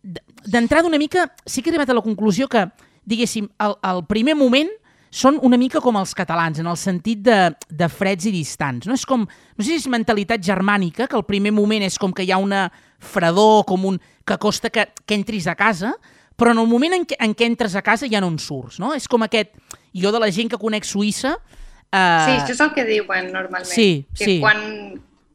d'entrada 0.02 0.88
una 0.88 0.98
mica, 0.98 1.28
sí 1.46 1.62
que 1.62 1.70
he 1.70 1.72
arribat 1.74 1.90
a 1.90 1.96
la 1.98 2.04
conclusió 2.04 2.48
que, 2.48 2.66
diguéssim, 3.04 3.48
el, 3.60 3.76
el 3.90 4.04
primer 4.08 4.36
moment 4.38 4.70
són 5.10 5.40
una 5.42 5.58
mica 5.58 5.80
com 5.82 5.98
els 5.98 6.14
catalans, 6.14 6.60
en 6.62 6.68
el 6.70 6.78
sentit 6.78 7.24
de, 7.26 7.38
de 7.66 7.88
freds 7.90 8.28
i 8.30 8.32
distants. 8.32 8.86
No? 8.86 8.94
És 8.94 9.04
com, 9.08 9.26
no 9.26 9.64
sé 9.64 9.72
si 9.72 9.80
és 9.82 9.90
mentalitat 9.90 10.42
germànica, 10.46 11.08
que 11.10 11.18
el 11.18 11.26
primer 11.26 11.52
moment 11.52 11.82
és 11.82 11.98
com 11.98 12.14
que 12.14 12.24
hi 12.24 12.30
ha 12.30 12.38
una 12.38 12.68
fredor, 13.02 13.64
com 13.66 13.88
un, 13.90 13.98
que 14.26 14.38
costa 14.38 14.70
que, 14.70 14.86
que 15.04 15.18
entris 15.18 15.48
a 15.50 15.56
casa, 15.58 15.96
però 16.38 16.54
en 16.54 16.62
el 16.62 16.70
moment 16.70 16.94
en 16.96 17.04
què, 17.04 17.18
en 17.20 17.34
què 17.36 17.48
entres 17.50 17.74
a 17.76 17.82
casa 17.84 18.08
ja 18.08 18.22
no 18.22 18.30
en 18.30 18.38
surts, 18.40 18.78
no? 18.80 18.94
És 18.96 19.10
com 19.10 19.26
aquest... 19.26 19.52
Jo 19.90 20.12
de 20.14 20.20
la 20.22 20.30
gent 20.30 20.46
que 20.48 20.58
conec 20.60 20.86
Suïssa... 20.86 21.34
Eh, 21.90 21.98
Sí, 21.98 22.34
això 22.36 22.54
és 22.54 22.60
el 22.62 22.70
que 22.76 22.84
diuen 22.86 23.32
normalment. 23.34 23.66
Sí, 23.66 24.06
que 24.14 24.24
sí. 24.24 24.36
quan 24.38 24.60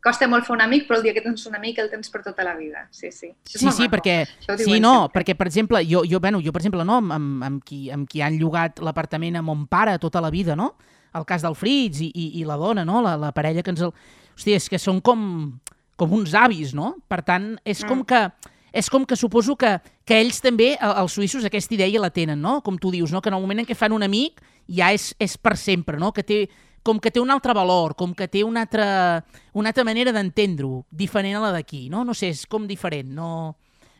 costa 0.06 0.28
molt 0.30 0.46
fer 0.46 0.54
un 0.54 0.62
amic, 0.62 0.86
però 0.88 1.00
el 1.00 1.04
dia 1.08 1.14
que 1.18 1.24
tens 1.26 1.44
un 1.50 1.56
amic 1.58 1.80
el 1.82 1.90
tens 1.90 2.12
per 2.14 2.22
tota 2.24 2.46
la 2.46 2.54
vida. 2.56 2.86
Sí, 2.94 3.10
sí. 3.12 3.32
Això 3.34 3.56
és 3.58 3.60
Sí, 3.60 3.72
sí, 3.72 3.88
maco. 3.88 3.96
perquè, 3.98 4.18
sí, 4.62 4.80
no, 4.80 4.94
sempre. 5.08 5.20
perquè, 5.24 5.36
per 5.36 5.48
exemple, 5.50 5.82
jo, 5.90 6.04
jo, 6.08 6.20
bueno, 6.22 6.40
jo 6.46 6.54
per 6.54 6.62
exemple, 6.62 6.86
no, 6.86 7.00
amb, 7.02 7.44
amb, 7.44 7.64
qui, 7.66 7.90
amb 7.92 8.08
qui 8.08 8.22
han 8.22 8.38
llogat 8.40 8.80
l'apartament 8.80 9.36
a 9.36 9.42
mon 9.42 9.66
pare 9.68 9.98
tota 10.00 10.22
la 10.22 10.30
vida, 10.30 10.56
no? 10.56 10.76
El 11.16 11.26
cas 11.26 11.42
del 11.42 11.56
Fritz 11.56 12.02
i, 12.02 12.12
i, 12.14 12.40
i 12.42 12.46
la 12.46 12.56
dona, 12.60 12.84
no? 12.86 13.02
La, 13.02 13.18
la 13.18 13.32
parella 13.32 13.64
que 13.64 13.72
ens 13.72 13.82
el... 13.82 13.92
Hòstia, 14.36 14.58
és 14.60 14.70
que 14.70 14.78
són 14.78 15.00
com, 15.02 15.60
com 15.96 16.12
uns 16.14 16.34
avis, 16.36 16.74
no? 16.76 16.98
Per 17.08 17.22
tant, 17.24 17.56
és 17.66 17.84
com 17.86 18.00
Mm. 18.00 18.06
que 18.06 18.32
és 18.76 18.90
com 18.92 19.06
que 19.08 19.16
suposo 19.16 19.56
que, 19.56 19.80
que 20.04 20.18
ells 20.20 20.42
també, 20.44 20.74
el- 20.82 20.98
els 21.00 21.14
suïssos, 21.16 21.46
aquesta 21.48 21.74
idea 21.74 21.98
la 22.02 22.10
tenen, 22.12 22.42
no? 22.42 22.58
Com 22.62 22.76
tu 22.78 22.92
dius, 22.92 23.10
no? 23.14 23.22
Que 23.22 23.30
en 23.30 23.36
el 23.36 23.40
moment 23.42 23.60
en 23.62 23.66
què 23.66 23.74
fan 23.74 23.94
un 23.96 24.04
amic 24.04 24.42
ja 24.68 24.92
és, 24.92 25.16
és 25.18 25.38
per 25.38 25.56
sempre, 25.56 25.98
no? 25.98 26.12
Que 26.12 26.24
té, 26.24 26.50
com 26.86 27.02
que 27.02 27.10
té 27.12 27.20
un 27.20 27.34
altre 27.34 27.56
valor, 27.58 27.96
com 27.98 28.14
que 28.14 28.30
té 28.30 28.44
una 28.46 28.62
altra, 28.68 29.26
una 29.58 29.74
altra 29.74 29.84
manera 29.88 30.14
d'entendre-ho, 30.14 30.84
diferent 30.94 31.40
a 31.40 31.46
la 31.48 31.54
d'aquí, 31.56 31.88
no? 31.90 32.04
No 32.06 32.14
sé, 32.14 32.30
és 32.36 32.46
com 32.50 32.68
diferent, 32.70 33.10
no... 33.18 33.30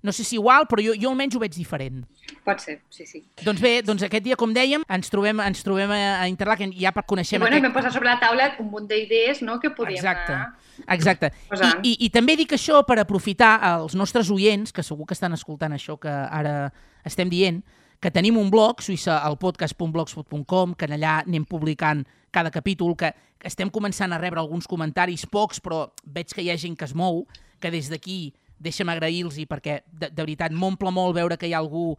No 0.06 0.12
sé 0.14 0.22
si 0.22 0.36
igual, 0.38 0.68
però 0.70 0.84
jo, 0.86 0.94
jo 1.02 1.10
almenys 1.10 1.34
ho 1.34 1.40
veig 1.42 1.56
diferent. 1.58 2.04
Pot 2.46 2.60
ser, 2.62 2.76
sí, 2.94 3.08
sí. 3.10 3.24
Doncs 3.42 3.58
bé, 3.58 3.80
doncs 3.82 4.04
aquest 4.06 4.22
dia, 4.22 4.36
com 4.38 4.52
dèiem, 4.54 4.84
ens 4.94 5.10
trobem, 5.10 5.40
ens 5.42 5.64
trobem 5.66 5.90
a, 5.90 6.02
a 6.20 6.28
Interlaken, 6.30 6.76
ja 6.78 6.92
per 6.94 7.02
I 7.02 7.10
conèixer 7.10 7.40
bueno, 7.42 7.58
i 7.58 7.58
aquest... 7.58 7.66
vam 7.66 7.74
posar 7.74 7.92
sobre 7.96 8.12
la 8.12 8.20
taula 8.22 8.52
un 8.62 8.70
munt 8.70 8.86
d'idees 8.92 9.42
no, 9.42 9.56
que 9.64 9.72
podíem 9.74 9.98
Exacte. 9.98 10.36
anar... 10.36 10.86
Exacte. 10.94 11.32
I, 11.34 11.50
Posant. 11.50 11.82
i, 11.82 11.96
I 12.06 12.12
també 12.14 12.36
dic 12.38 12.54
això 12.54 12.84
per 12.86 13.00
aprofitar 13.02 13.56
els 13.72 13.98
nostres 13.98 14.30
oients, 14.30 14.70
que 14.70 14.86
segur 14.86 15.10
que 15.10 15.18
estan 15.18 15.34
escoltant 15.34 15.74
això 15.74 15.98
que 15.98 16.14
ara 16.14 16.70
estem 17.02 17.34
dient, 17.34 17.64
que 17.98 18.14
tenim 18.14 18.38
un 18.38 18.54
blog, 18.54 18.86
suïssa, 18.86 19.18
el 19.26 19.40
podcast.blogspot.com, 19.42 20.78
que 20.78 20.86
allà 20.86 21.24
anem 21.24 21.50
publicant 21.50 22.06
cada 22.36 22.52
capítol, 22.52 22.98
que, 23.00 23.14
estem 23.46 23.70
començant 23.72 24.12
a 24.12 24.20
rebre 24.20 24.42
alguns 24.42 24.68
comentaris, 24.68 25.24
pocs, 25.30 25.62
però 25.64 25.86
veig 26.04 26.34
que 26.34 26.44
hi 26.44 26.52
ha 26.52 26.58
gent 26.60 26.76
que 26.76 26.88
es 26.88 26.96
mou, 26.98 27.24
que 27.62 27.72
des 27.72 27.88
d'aquí 27.92 28.34
deixa'm 28.60 28.90
agrair-los 28.92 29.38
perquè 29.50 29.82
de, 29.88 30.10
de 30.10 30.22
veritat 30.22 30.54
m'omple 30.56 30.92
molt 30.92 31.16
veure 31.16 31.38
que 31.38 31.48
hi 31.48 31.54
ha 31.54 31.62
algú 31.62 31.94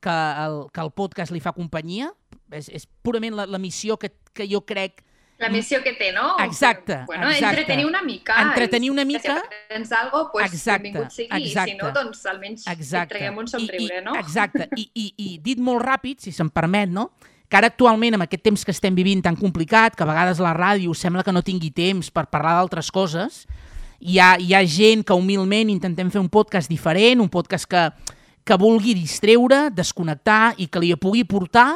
que 0.00 0.12
el, 0.12 0.66
que 0.72 0.80
el 0.80 0.92
podcast 0.94 1.34
li 1.34 1.42
fa 1.42 1.52
companyia. 1.56 2.12
És, 2.54 2.70
és 2.70 2.86
purament 3.02 3.34
la, 3.34 3.46
la 3.50 3.58
missió 3.58 3.96
que, 3.98 4.12
que 4.34 4.46
jo 4.48 4.62
crec 4.66 5.02
La 5.36 5.50
missió 5.52 5.82
que 5.84 5.92
té, 5.92 6.12
no? 6.16 6.38
Exacte, 6.40 7.02
Bueno, 7.04 7.28
exacte. 7.28 7.60
entretenir 7.60 7.84
una 7.84 8.00
mica. 8.00 8.38
Entretenir 8.40 8.86
i 8.86 8.90
una 8.90 9.02
si 9.02 9.10
mica. 9.10 9.34
tens 9.68 9.92
algo, 9.92 10.30
pues, 10.32 10.46
Exacte, 10.48 10.82
benvingut 10.86 11.12
sigui. 11.12 11.28
I 11.28 11.48
exacte. 11.50 11.72
si 11.72 11.76
no, 11.76 11.90
doncs 11.92 12.22
almenys 12.24 12.64
et 12.66 13.08
traguem 13.10 13.36
un 13.42 13.50
somriure, 13.50 13.98
I, 13.98 14.00
i, 14.00 14.04
no? 14.04 14.14
Exacte. 14.16 14.68
I, 14.76 14.86
i, 14.94 15.06
I 15.26 15.28
dit 15.44 15.60
molt 15.60 15.84
ràpid, 15.84 16.24
si 16.24 16.32
se'm 16.32 16.48
permet, 16.48 16.88
no? 16.88 17.10
Que 17.48 17.56
ara 17.58 17.70
actualment, 17.70 18.16
amb 18.16 18.26
aquest 18.26 18.42
temps 18.42 18.64
que 18.66 18.74
estem 18.74 18.94
vivint 18.96 19.22
tan 19.22 19.38
complicat, 19.38 19.94
que 19.94 20.02
a 20.02 20.08
vegades 20.08 20.42
la 20.42 20.54
ràdio 20.56 20.94
sembla 20.94 21.22
que 21.22 21.34
no 21.34 21.44
tingui 21.46 21.70
temps 21.70 22.10
per 22.10 22.26
parlar 22.26 22.56
d'altres 22.58 22.90
coses, 22.90 23.44
hi 24.00 24.18
ha, 24.18 24.34
hi 24.38 24.52
ha 24.54 24.64
gent 24.66 25.04
que 25.06 25.16
humilment 25.16 25.70
intentem 25.72 26.10
fer 26.12 26.20
un 26.20 26.30
podcast 26.32 26.70
diferent, 26.70 27.22
un 27.22 27.30
podcast 27.32 27.68
que, 27.70 27.88
que 28.44 28.58
vulgui 28.60 28.96
distreure, 28.98 29.68
desconnectar 29.74 30.56
i 30.58 30.68
que 30.68 30.82
li 30.82 30.92
pugui 31.00 31.24
portar 31.24 31.68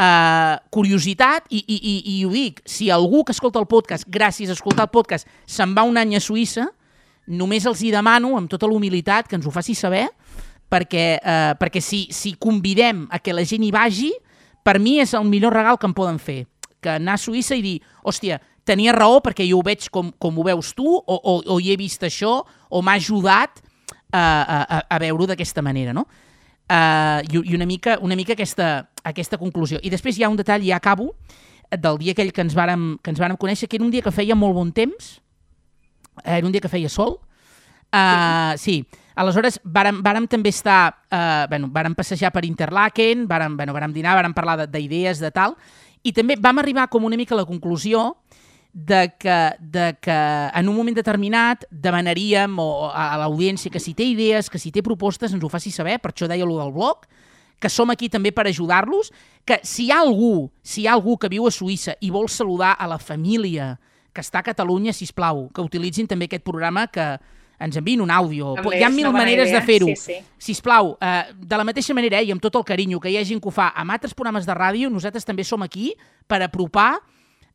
eh, 0.00 0.56
curiositat 0.74 1.46
i, 1.50 1.62
i, 1.62 1.78
i, 1.78 1.94
i 2.16 2.18
ho 2.26 2.32
dic, 2.34 2.60
si 2.68 2.90
algú 2.90 3.24
que 3.24 3.34
escolta 3.36 3.60
el 3.62 3.68
podcast, 3.70 4.08
gràcies 4.08 4.50
a 4.50 4.56
escoltar 4.58 4.88
el 4.88 4.94
podcast, 4.94 5.28
se'n 5.46 5.74
va 5.76 5.86
un 5.88 6.00
any 6.00 6.16
a 6.18 6.22
Suïssa, 6.22 6.68
només 7.30 7.66
els 7.68 7.82
hi 7.84 7.92
demano, 7.94 8.34
amb 8.38 8.50
tota 8.50 8.68
l'humilitat, 8.68 9.28
que 9.28 9.38
ens 9.38 9.46
ho 9.46 9.54
faci 9.54 9.76
saber, 9.78 10.08
perquè, 10.70 11.06
eh, 11.18 11.52
perquè 11.60 11.82
si, 11.82 12.06
si 12.14 12.34
convidem 12.38 13.06
a 13.10 13.20
que 13.22 13.34
la 13.36 13.46
gent 13.46 13.64
hi 13.66 13.72
vagi, 13.74 14.10
per 14.64 14.78
mi 14.78 14.98
és 15.00 15.14
el 15.14 15.24
millor 15.28 15.54
regal 15.54 15.78
que 15.78 15.86
em 15.88 15.94
poden 15.96 16.18
fer. 16.18 16.44
Que 16.80 16.96
anar 16.96 17.14
a 17.18 17.20
Suïssa 17.20 17.56
i 17.56 17.62
dir, 17.64 17.76
hòstia, 18.04 18.38
tenia 18.64 18.92
raó 18.96 19.20
perquè 19.24 19.44
jo 19.48 19.58
ho 19.58 19.64
veig 19.66 19.88
com, 19.92 20.12
com 20.18 20.38
ho 20.38 20.44
veus 20.46 20.72
tu, 20.76 20.86
o, 20.86 21.02
o, 21.16 21.34
o 21.46 21.58
hi 21.60 21.72
he 21.72 21.76
vist 21.80 22.02
això, 22.06 22.40
o 22.70 22.82
m'ha 22.82 22.94
ajudat 23.00 23.62
a, 24.12 24.20
a, 24.20 24.58
a- 24.78 24.82
a 24.88 24.98
veure-ho 25.02 25.26
d'aquesta 25.30 25.62
manera, 25.62 25.92
no? 25.96 26.06
Uh, 26.70 27.18
i, 27.26 27.40
I 27.50 27.54
una 27.56 27.66
mica, 27.66 27.98
una 28.00 28.14
mica 28.16 28.32
aquesta, 28.36 28.86
aquesta 29.02 29.38
conclusió. 29.40 29.80
I 29.82 29.90
després 29.90 30.16
hi 30.18 30.22
ha 30.24 30.30
un 30.30 30.36
detall, 30.38 30.62
ja 30.66 30.76
acabo, 30.78 31.14
del 31.70 31.98
dia 31.98 32.12
aquell 32.14 32.30
que 32.32 32.42
ens, 32.44 32.54
vàrem, 32.54 32.96
que 33.02 33.10
ens 33.10 33.18
vàrem 33.22 33.36
conèixer, 33.38 33.68
que 33.68 33.76
era 33.78 33.84
un 33.84 33.90
dia 33.90 34.02
que 34.02 34.12
feia 34.14 34.36
molt 34.38 34.54
bon 34.54 34.70
temps, 34.72 35.16
era 36.24 36.46
un 36.46 36.52
dia 36.52 36.60
que 36.62 36.68
feia 36.72 36.88
sol, 36.88 37.18
Uh, 37.90 38.54
sí. 38.54 38.84
Aleshores, 39.20 39.58
vàrem, 39.64 39.98
vàrem 40.04 40.26
també 40.30 40.48
estar, 40.54 40.94
uh, 41.12 41.44
bueno, 41.50 41.68
vàrem 41.74 41.94
passejar 41.98 42.30
per 42.32 42.44
Interlaken, 42.48 43.26
vàrem, 43.28 43.56
bueno, 43.58 43.74
vàrem 43.76 43.92
dinar, 43.92 44.14
vàrem 44.16 44.32
parlar 44.36 44.56
de- 44.62 44.66
d'idees, 44.72 45.18
de, 45.20 45.28
de 45.28 45.30
tal, 45.36 45.56
i 46.02 46.12
també 46.16 46.36
vam 46.40 46.58
arribar 46.62 46.88
com 46.88 47.04
una 47.04 47.18
mica 47.20 47.34
a 47.36 47.40
la 47.42 47.44
conclusió 47.44 48.14
de 48.72 49.12
que, 49.18 49.36
de 49.60 49.96
que 50.00 50.14
en 50.54 50.68
un 50.70 50.76
moment 50.76 50.94
determinat 50.96 51.66
demanaríem 51.70 52.54
o, 52.62 52.86
a, 52.88 53.10
a 53.12 53.18
l'audiència 53.18 53.70
que 53.70 53.80
si 53.82 53.92
té 53.98 54.06
idees, 54.06 54.48
que 54.48 54.60
si 54.62 54.70
té 54.72 54.80
propostes, 54.82 55.34
ens 55.34 55.42
ho 55.44 55.50
faci 55.50 55.72
saber, 55.74 55.98
per 56.00 56.12
això 56.14 56.28
deia 56.30 56.46
allò 56.46 56.60
del 56.62 56.72
blog, 56.72 57.04
que 57.60 57.68
som 57.68 57.90
aquí 57.92 58.08
també 58.08 58.30
per 58.32 58.46
ajudar-los, 58.48 59.10
que 59.44 59.58
si 59.66 59.88
hi 59.88 59.90
ha 59.92 59.98
algú, 60.00 60.48
si 60.62 60.84
hi 60.84 60.86
ha 60.88 60.94
algú 60.94 61.18
que 61.18 61.28
viu 61.28 61.44
a 61.44 61.52
Suïssa 61.52 61.98
i 62.00 62.08
vol 62.14 62.30
saludar 62.30 62.76
a 62.78 62.86
la 62.88 62.96
família 63.02 63.74
que 64.14 64.22
està 64.24 64.40
a 64.40 64.46
Catalunya, 64.46 64.94
si 64.96 65.04
plau, 65.12 65.50
que 65.52 65.60
utilitzin 65.60 66.08
també 66.08 66.30
aquest 66.30 66.46
programa 66.46 66.86
que 66.86 67.18
ens 67.60 67.76
enviïn 67.76 68.00
un 68.00 68.10
àudio. 68.10 68.54
També 68.56 68.80
Hi 68.80 68.84
ha 68.86 68.90
mil 68.90 69.10
maneres 69.12 69.50
idea, 69.50 69.60
de 69.60 69.66
fer-ho. 69.66 69.86
sí, 69.92 69.96
sí. 69.96 70.18
Sisplau, 70.38 70.96
eh, 71.00 71.32
de 71.36 71.56
la 71.60 71.64
mateixa 71.68 71.94
manera 71.94 72.20
eh, 72.20 72.28
i 72.30 72.32
amb 72.32 72.42
tot 72.42 72.56
el 72.56 72.64
carinyo 72.64 73.00
que 73.00 73.12
hi 73.12 73.18
ha 73.20 73.24
gent 73.24 73.40
que 73.40 73.48
ho 73.48 73.54
fa 73.54 73.70
amb 73.76 73.92
altres 73.92 74.14
programes 74.16 74.48
de 74.48 74.56
ràdio, 74.56 74.90
nosaltres 74.90 75.28
també 75.28 75.44
som 75.44 75.62
aquí 75.62 75.92
per 76.26 76.42
apropar 76.42 76.94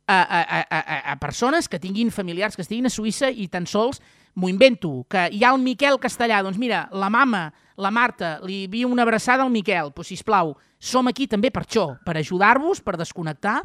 a, 0.06 0.18
a, 0.22 0.40
a, 0.40 0.60
a, 0.70 1.12
a 1.12 1.16
persones 1.18 1.68
que 1.68 1.80
tinguin 1.82 2.12
familiars 2.14 2.54
que 2.54 2.62
estiguin 2.62 2.86
a 2.86 2.92
Suïssa 2.92 3.30
i 3.30 3.48
tan 3.48 3.66
sols 3.66 4.00
m'ho 4.36 4.48
invento, 4.52 5.06
que 5.08 5.28
hi 5.32 5.42
ha 5.42 5.50
el 5.54 5.62
Miquel 5.64 5.98
Castellà, 5.98 6.42
doncs 6.44 6.58
mira, 6.60 6.86
la 6.92 7.08
mama, 7.10 7.48
la 7.80 7.90
Marta, 7.90 8.36
li 8.44 8.64
envia 8.66 8.86
una 8.86 9.02
abraçada 9.02 9.42
al 9.42 9.50
Miquel, 9.50 9.90
doncs 9.96 10.12
sisplau, 10.12 10.54
som 10.78 11.08
aquí 11.08 11.26
també 11.26 11.50
per 11.50 11.64
això, 11.64 11.96
per 12.04 12.18
ajudar-vos, 12.20 12.82
per 12.84 12.98
desconnectar 13.00 13.62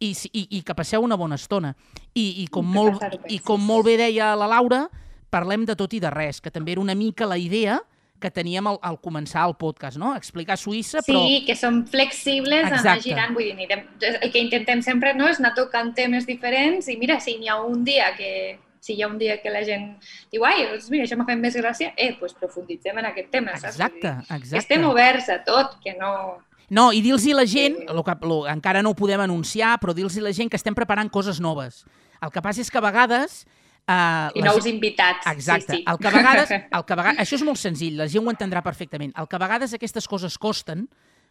i, 0.00 0.14
i, 0.32 0.46
i 0.58 0.62
que 0.64 0.74
passeu 0.74 1.04
una 1.04 1.18
bona 1.20 1.36
estona. 1.36 1.74
I, 2.14 2.42
i, 2.42 2.46
com, 2.48 2.66
molt, 2.66 3.04
I 3.28 3.38
com 3.44 3.60
molt 3.60 3.86
bé 3.86 3.98
deia 4.00 4.32
la 4.34 4.48
Laura, 4.48 4.86
parlem 5.34 5.66
de 5.66 5.74
tot 5.78 5.92
i 5.98 6.00
de 6.02 6.10
res, 6.14 6.40
que 6.40 6.52
també 6.54 6.72
era 6.76 6.82
una 6.84 6.94
mica 6.94 7.26
la 7.26 7.38
idea 7.40 7.80
que 8.22 8.30
teníem 8.32 8.64
al, 8.70 8.78
al 8.80 8.96
començar 9.02 9.42
el 9.44 9.56
podcast, 9.60 9.98
no? 10.00 10.14
Explicar 10.16 10.56
Suïssa, 10.56 11.02
però... 11.04 11.24
Sí, 11.26 11.42
que 11.44 11.56
som 11.58 11.82
flexibles, 11.90 12.62
anar 12.70 12.78
Exacte. 12.78 13.08
girant, 13.10 13.34
vull 13.36 13.50
dir, 13.50 13.56
anirem, 13.58 13.82
el 14.22 14.30
que 14.32 14.40
intentem 14.40 14.80
sempre 14.86 15.12
no 15.18 15.26
és 15.28 15.40
anar 15.42 15.50
tocant 15.58 15.90
temes 15.98 16.24
diferents 16.24 16.88
i 16.88 16.96
mira, 17.00 17.18
si 17.20 17.34
hi 17.36 17.50
ha 17.50 17.58
un 17.60 17.82
dia 17.84 18.14
que 18.16 18.30
si 18.84 18.94
hi 18.94 19.02
ha 19.02 19.08
un 19.08 19.18
dia 19.18 19.38
que 19.42 19.48
la 19.52 19.62
gent 19.64 19.94
diu, 20.32 20.42
ai, 20.44 20.66
doncs 20.70 20.90
mira, 20.92 21.06
això 21.06 21.16
m'ha 21.16 21.24
fet 21.24 21.40
més 21.40 21.54
gràcia, 21.56 21.90
eh, 21.96 22.10
doncs 22.20 22.34
profunditzem 22.36 22.98
en 23.00 23.06
aquest 23.10 23.30
tema, 23.32 23.54
saps? 23.56 23.78
Exacte, 23.78 24.10
exacte. 24.28 24.58
Estem 24.60 24.84
oberts 24.84 25.30
a 25.32 25.38
tot, 25.44 25.78
que 25.84 25.96
no... 25.96 26.10
No, 26.68 26.90
i 26.96 27.00
dir-los 27.04 27.24
a 27.32 27.36
la 27.38 27.46
gent, 27.48 27.78
Sí. 27.80 27.86
lo 27.96 28.04
que, 28.04 28.14
lo, 28.24 28.38
encara 28.48 28.82
no 28.84 28.92
ho 28.92 28.96
podem 28.96 29.20
anunciar, 29.24 29.78
però 29.80 29.92
dir-los 29.96 30.16
a 30.20 30.24
la 30.24 30.32
gent 30.36 30.52
que 30.52 30.60
estem 30.60 30.76
preparant 30.76 31.08
coses 31.12 31.40
noves. 31.40 31.82
El 32.20 32.32
que 32.32 32.40
passa 32.44 32.60
és 32.64 32.70
que 32.72 32.80
a 32.80 32.84
vegades... 32.84 33.42
Uh, 33.84 34.32
I 34.32 34.40
nous 34.40 34.64
invitats. 34.64 35.26
Exacte. 35.28 35.74
Sí, 35.74 35.78
sí. 35.82 35.84
El 35.86 35.98
que 35.98 36.08
a 36.08 36.12
vegades, 36.14 36.50
el 36.78 36.84
que 36.84 36.94
a 36.94 36.96
vegades, 36.96 37.18
això 37.20 37.36
és 37.36 37.44
molt 37.44 37.60
senzill, 37.60 37.98
la 38.00 38.06
gent 38.08 38.24
ho 38.24 38.32
entendrà 38.32 38.62
perfectament. 38.64 39.12
El 39.20 39.28
que 39.28 39.36
a 39.36 39.42
vegades 39.42 39.74
aquestes 39.76 40.08
coses 40.08 40.38
costen, 40.40 40.86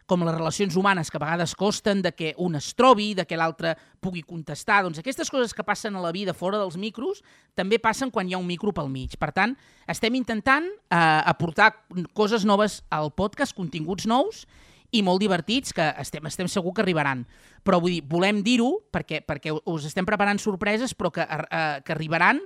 com 0.06 0.22
les 0.22 0.34
relacions 0.36 0.76
humanes, 0.76 1.10
que 1.10 1.16
a 1.16 1.22
vegades 1.22 1.54
costen 1.56 2.02
de 2.04 2.12
que 2.12 2.34
un 2.38 2.54
es 2.54 2.74
trobi, 2.76 3.14
de 3.16 3.24
que 3.26 3.38
l'altre 3.40 3.72
pugui 4.04 4.22
contestar, 4.22 4.82
doncs 4.84 5.00
aquestes 5.00 5.32
coses 5.32 5.54
que 5.56 5.64
passen 5.64 5.96
a 5.96 6.02
la 6.04 6.12
vida 6.12 6.34
fora 6.36 6.60
dels 6.60 6.76
micros 6.76 7.22
també 7.56 7.80
passen 7.80 8.12
quan 8.12 8.28
hi 8.28 8.36
ha 8.36 8.42
un 8.42 8.46
micro 8.46 8.74
pel 8.76 8.92
mig. 8.92 9.16
Per 9.18 9.32
tant, 9.32 9.56
estem 9.88 10.14
intentant 10.14 10.68
eh, 10.68 10.98
aportar 11.00 11.72
coses 12.12 12.44
noves 12.44 12.82
al 12.92 13.10
podcast, 13.16 13.56
continguts 13.56 14.06
nous, 14.06 14.44
i 14.94 15.02
molt 15.02 15.22
divertits 15.22 15.74
que 15.74 15.86
estem, 16.00 16.24
estem 16.30 16.48
segur 16.50 16.74
que 16.74 16.84
arribaran. 16.84 17.24
Però 17.66 17.80
vull 17.82 17.96
dir, 17.96 18.04
volem 18.08 18.42
dir-ho 18.46 18.70
perquè, 18.94 19.22
perquè 19.26 19.54
us 19.54 19.88
estem 19.88 20.06
preparant 20.06 20.38
sorpreses 20.42 20.94
però 20.94 21.10
que, 21.14 21.26
eh, 21.26 21.80
que 21.84 21.94
arribaran 21.94 22.40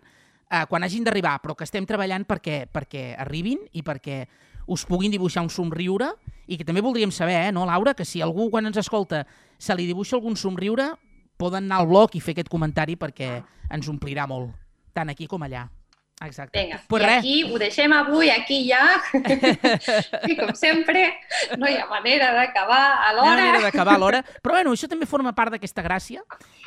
eh, 0.51 0.65
quan 0.69 0.85
hagin 0.85 1.05
d'arribar, 1.05 1.39
però 1.43 1.57
que 1.57 1.67
estem 1.69 1.87
treballant 1.87 2.25
perquè, 2.29 2.65
perquè 2.73 3.13
arribin 3.21 3.61
i 3.73 3.85
perquè 3.85 4.23
us 4.69 4.85
puguin 4.89 5.13
dibuixar 5.13 5.45
un 5.45 5.53
somriure 5.53 6.13
i 6.49 6.57
que 6.57 6.65
també 6.65 6.85
voldríem 6.85 7.13
saber, 7.13 7.37
eh, 7.47 7.53
no, 7.53 7.67
Laura, 7.69 7.95
que 7.95 8.05
si 8.05 8.23
algú 8.25 8.51
quan 8.51 8.69
ens 8.69 8.81
escolta 8.81 9.27
se 9.59 9.77
li 9.77 9.89
dibuixa 9.89 10.17
algun 10.17 10.37
somriure, 10.37 10.93
poden 11.37 11.69
anar 11.69 11.83
al 11.83 11.91
blog 11.91 12.17
i 12.17 12.21
fer 12.25 12.35
aquest 12.37 12.53
comentari 12.53 12.97
perquè 12.97 13.37
ens 13.71 13.89
omplirà 13.89 14.27
molt, 14.27 14.55
tant 14.93 15.13
aquí 15.13 15.29
com 15.29 15.45
allà. 15.45 15.69
Exacte. 16.21 16.59
Vinga, 16.59 16.81
pues 16.89 17.03
i 17.03 17.07
res. 17.07 17.19
aquí 17.19 17.35
ho 17.47 17.59
deixem 17.63 17.93
avui, 17.95 18.29
aquí 18.31 18.65
ja. 18.69 18.81
I 20.29 20.35
com 20.37 20.51
sempre, 20.59 21.05
no 21.57 21.69
hi 21.71 21.77
ha 21.79 21.87
manera 21.87 22.33
d'acabar 22.35 22.81
a 23.07 23.13
No 23.15 23.23
hi 23.23 23.29
ha 23.29 23.31
manera 23.37 23.53
l'hora. 23.53 23.63
d'acabar 23.69 23.95
a 23.95 23.99
l'hora. 24.03 24.23
Però 24.43 24.57
bueno, 24.57 24.73
això 24.75 24.89
també 24.91 25.07
forma 25.07 25.33
part 25.37 25.55
d'aquesta 25.55 25.83
gràcia 25.87 26.25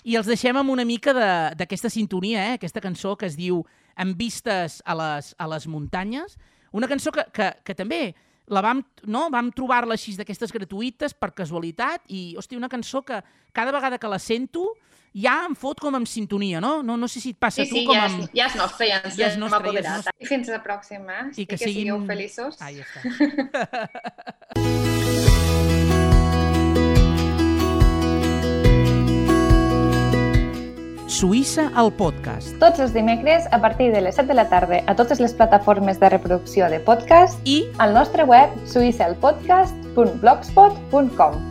i 0.07 0.15
els 0.15 0.27
deixem 0.31 0.55
amb 0.57 0.71
una 0.71 0.85
mica 0.87 1.13
de- 1.13 1.55
d'aquesta 1.59 1.89
sintonia, 1.91 2.47
eh? 2.51 2.53
aquesta 2.59 2.81
cançó 2.81 3.17
que 3.17 3.27
es 3.27 3.35
diu 3.37 3.63
Amb 4.01 4.15
vistes 4.15 4.79
a 4.87 4.93
les, 4.95 5.33
a 5.37 5.45
les 5.51 5.65
muntanyes. 5.67 6.37
Una 6.71 6.87
cançó 6.87 7.11
que, 7.11 7.25
que, 7.35 7.49
que 7.67 7.75
també 7.75 8.15
la 8.47 8.61
vam, 8.63 8.79
no? 9.03 9.25
vam 9.29 9.49
trobar-la 9.51 9.97
així 9.99 10.13
d'aquestes 10.15 10.53
gratuïtes 10.55 11.13
per 11.13 11.33
casualitat 11.35 12.01
i, 12.07 12.33
hòstia, 12.39 12.57
una 12.57 12.69
cançó 12.71 13.01
que 13.03 13.19
cada 13.51 13.73
vegada 13.75 13.99
que 13.99 14.07
la 14.07 14.17
sento 14.17 14.63
ja 15.13 15.43
em 15.45 15.56
fot 15.56 15.80
com 15.80 15.95
amb 15.95 16.08
sintonia, 16.08 16.62
no? 16.63 16.82
No, 16.84 16.95
no 16.97 17.08
sé 17.12 17.19
si 17.19 17.30
et 17.36 17.39
passa 17.39 17.63
Sí, 17.63 17.67
a 17.67 17.69
tu 17.71 17.76
sí, 17.80 17.86
com 17.86 17.95
ja 17.95 18.04
amb... 18.06 18.19
és, 18.24 18.30
ja 18.34 18.45
és 18.47 18.56
nostre, 18.56 18.88
ja 18.88 19.02
ens 19.04 19.15
Ja 19.17 19.28
és 19.28 19.34
hem 19.34 19.39
nostre, 19.43 19.60
ja 19.60 19.63
és 19.63 19.67
apoderat. 19.67 19.95
nostre. 19.97 20.12
I 20.19 20.26
fins 20.32 20.47
la 20.47 20.63
pròxima. 20.63 21.32
I 21.36 21.45
que 21.45 21.58
que 21.58 21.65
siguin- 21.65 21.91
sigueu 21.91 22.06
feliços. 22.08 22.56
Ah, 22.62 22.71
ja 22.71 22.84
està. 22.86 23.02
Suïssa 31.12 31.65
al 31.76 31.89
podcast. 32.00 32.54
Tots 32.62 32.80
els 32.80 32.93
dimecres 32.95 33.43
a 33.52 33.60
partir 33.62 33.89
de 33.93 34.00
les 34.02 34.15
7 34.15 34.28
de 34.32 34.36
la 34.38 34.45
tarda 34.50 34.80
a 34.88 34.95
totes 34.95 35.19
les 35.19 35.34
plataformes 35.36 36.00
de 36.00 36.10
reproducció 36.13 36.69
de 36.71 36.80
podcast 36.80 37.39
I 37.45 37.65
al 37.84 37.93
nostre 37.97 38.24
web 38.24 38.50
suïssalpodcast.blogspot.com 38.74 41.50